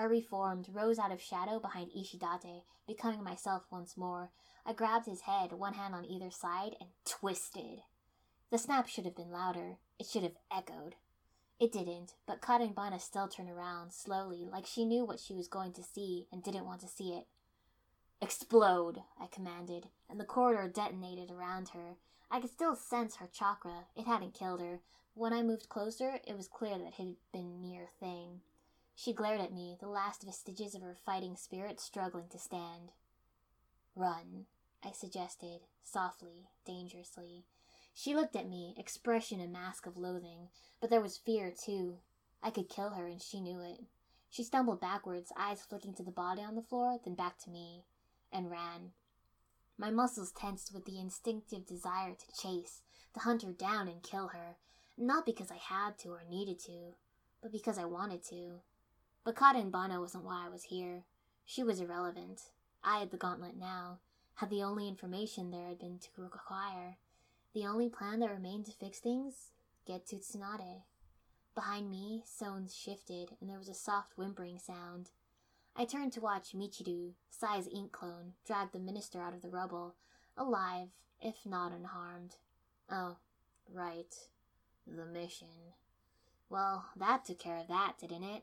I 0.00 0.04
reformed, 0.04 0.70
rose 0.72 0.98
out 0.98 1.12
of 1.12 1.20
shadow 1.20 1.60
behind 1.60 1.90
Ishidate, 1.90 2.62
becoming 2.86 3.22
myself 3.22 3.64
once 3.70 3.98
more. 3.98 4.30
I 4.64 4.72
grabbed 4.72 5.04
his 5.04 5.20
head, 5.20 5.52
one 5.52 5.74
hand 5.74 5.94
on 5.94 6.06
either 6.06 6.30
side, 6.30 6.74
and 6.80 6.88
twisted. 7.04 7.82
The 8.50 8.56
snap 8.56 8.88
should 8.88 9.04
have 9.04 9.14
been 9.14 9.30
louder. 9.30 9.76
It 9.98 10.06
should 10.06 10.22
have 10.22 10.38
echoed. 10.50 10.94
It 11.58 11.70
didn't, 11.70 12.14
but 12.26 12.40
Karenbana 12.40 12.98
still 12.98 13.28
turned 13.28 13.50
around, 13.50 13.92
slowly, 13.92 14.48
like 14.50 14.64
she 14.64 14.86
knew 14.86 15.04
what 15.04 15.20
she 15.20 15.34
was 15.34 15.48
going 15.48 15.74
to 15.74 15.82
see 15.82 16.26
and 16.32 16.42
didn't 16.42 16.64
want 16.64 16.80
to 16.80 16.88
see 16.88 17.10
it. 17.10 17.26
Explode, 18.22 19.02
I 19.20 19.26
commanded, 19.26 19.88
and 20.08 20.18
the 20.18 20.24
corridor 20.24 20.66
detonated 20.66 21.30
around 21.30 21.68
her. 21.74 21.96
I 22.30 22.40
could 22.40 22.50
still 22.50 22.74
sense 22.74 23.16
her 23.16 23.28
chakra. 23.30 23.84
It 23.94 24.06
hadn't 24.06 24.32
killed 24.32 24.62
her. 24.62 24.80
When 25.12 25.34
I 25.34 25.42
moved 25.42 25.68
closer, 25.68 26.20
it 26.26 26.38
was 26.38 26.48
clear 26.48 26.78
that 26.78 26.86
it 26.86 26.94
had 26.94 27.16
been 27.34 27.60
mere 27.60 27.88
thing. 28.00 28.40
She 29.02 29.14
glared 29.14 29.40
at 29.40 29.54
me, 29.54 29.78
the 29.80 29.88
last 29.88 30.24
vestiges 30.24 30.74
of 30.74 30.82
her 30.82 30.94
fighting 30.94 31.34
spirit 31.34 31.80
struggling 31.80 32.28
to 32.32 32.38
stand. 32.38 32.92
Run, 33.96 34.44
I 34.84 34.92
suggested, 34.92 35.62
softly, 35.82 36.50
dangerously. 36.66 37.46
She 37.94 38.14
looked 38.14 38.36
at 38.36 38.46
me, 38.46 38.74
expression 38.76 39.40
a 39.40 39.48
mask 39.48 39.86
of 39.86 39.96
loathing, 39.96 40.50
but 40.82 40.90
there 40.90 41.00
was 41.00 41.16
fear, 41.16 41.50
too. 41.50 42.00
I 42.42 42.50
could 42.50 42.68
kill 42.68 42.90
her, 42.90 43.06
and 43.06 43.22
she 43.22 43.40
knew 43.40 43.62
it. 43.62 43.80
She 44.28 44.44
stumbled 44.44 44.82
backwards, 44.82 45.32
eyes 45.34 45.62
flicking 45.62 45.94
to 45.94 46.02
the 46.02 46.10
body 46.10 46.42
on 46.42 46.54
the 46.54 46.60
floor, 46.60 46.98
then 47.02 47.14
back 47.14 47.38
to 47.44 47.50
me, 47.50 47.86
and 48.30 48.50
ran. 48.50 48.92
My 49.78 49.90
muscles 49.90 50.30
tensed 50.30 50.74
with 50.74 50.84
the 50.84 51.00
instinctive 51.00 51.64
desire 51.64 52.12
to 52.12 52.38
chase, 52.38 52.82
to 53.14 53.20
hunt 53.20 53.44
her 53.44 53.52
down 53.52 53.88
and 53.88 54.02
kill 54.02 54.28
her, 54.28 54.58
not 54.98 55.24
because 55.24 55.50
I 55.50 55.56
had 55.56 55.96
to 56.00 56.10
or 56.10 56.20
needed 56.28 56.58
to, 56.66 56.96
but 57.40 57.50
because 57.50 57.78
I 57.78 57.86
wanted 57.86 58.22
to. 58.24 58.60
But 59.24 59.36
Karenbana 59.36 60.00
wasn't 60.00 60.24
why 60.24 60.46
I 60.46 60.48
was 60.48 60.64
here. 60.64 61.04
She 61.44 61.62
was 61.62 61.80
irrelevant. 61.80 62.40
I 62.82 63.00
had 63.00 63.10
the 63.10 63.16
gauntlet 63.16 63.56
now, 63.56 63.98
had 64.36 64.50
the 64.50 64.62
only 64.62 64.88
information 64.88 65.50
there 65.50 65.68
had 65.68 65.78
been 65.78 65.98
to 65.98 66.24
acquire. 66.24 66.96
The 67.52 67.66
only 67.66 67.88
plan 67.88 68.20
that 68.20 68.30
remained 68.30 68.66
to 68.66 68.72
fix 68.72 68.98
things? 68.98 69.52
Get 69.86 70.06
to 70.06 70.16
Tsunade. 70.16 70.82
Behind 71.54 71.90
me, 71.90 72.22
stones 72.24 72.74
shifted, 72.74 73.32
and 73.40 73.50
there 73.50 73.58
was 73.58 73.68
a 73.68 73.74
soft 73.74 74.16
whimpering 74.16 74.58
sound. 74.58 75.10
I 75.76 75.84
turned 75.84 76.12
to 76.14 76.20
watch 76.20 76.54
Michiru, 76.54 77.12
Sai's 77.28 77.68
ink 77.68 77.92
clone, 77.92 78.34
drag 78.46 78.72
the 78.72 78.78
minister 78.78 79.20
out 79.20 79.34
of 79.34 79.42
the 79.42 79.48
rubble, 79.48 79.94
alive, 80.36 80.88
if 81.20 81.44
not 81.44 81.72
unharmed. 81.72 82.36
Oh, 82.90 83.16
right. 83.72 84.14
The 84.86 85.04
mission. 85.04 85.74
Well, 86.48 86.86
that 86.96 87.24
took 87.24 87.38
care 87.38 87.58
of 87.58 87.68
that, 87.68 87.94
didn't 88.00 88.24
it? 88.24 88.42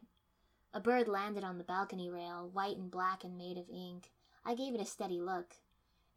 A 0.73 0.80
bird 0.80 1.08
landed 1.08 1.43
on 1.43 1.58
the 1.58 1.63
balcony 1.63 2.10
rail, 2.10 2.49
white 2.51 2.77
and 2.77 2.91
black 2.91 3.23
and 3.23 3.38
made 3.38 3.58
of 3.58 3.69
ink. 3.69 4.12
I 4.45 4.53
gave 4.53 4.75
it 4.75 4.82
a 4.82 4.86
steady 4.86 5.19
look. 5.19 5.56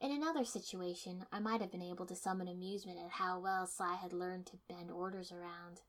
In 0.01 0.11
another 0.11 0.45
situation, 0.45 1.27
I 1.31 1.41
might 1.41 1.61
have 1.61 1.71
been 1.71 1.83
able 1.83 2.07
to 2.07 2.17
summon 2.17 2.49
amusement 2.49 2.99
at 2.99 3.11
how 3.11 3.39
well 3.39 3.67
Sai 3.67 3.95
had 3.95 4.13
learned 4.13 4.47
to 4.47 4.59
bend 4.69 4.91
orders 4.91 5.31
around. 5.31 5.83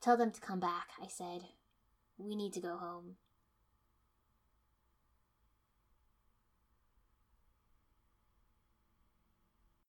Tell 0.00 0.16
them 0.16 0.30
to 0.30 0.40
come 0.40 0.60
back, 0.60 0.90
I 1.02 1.06
said. 1.08 1.42
We 2.18 2.36
need 2.36 2.52
to 2.52 2.60
go 2.60 2.76
home. 2.76 3.16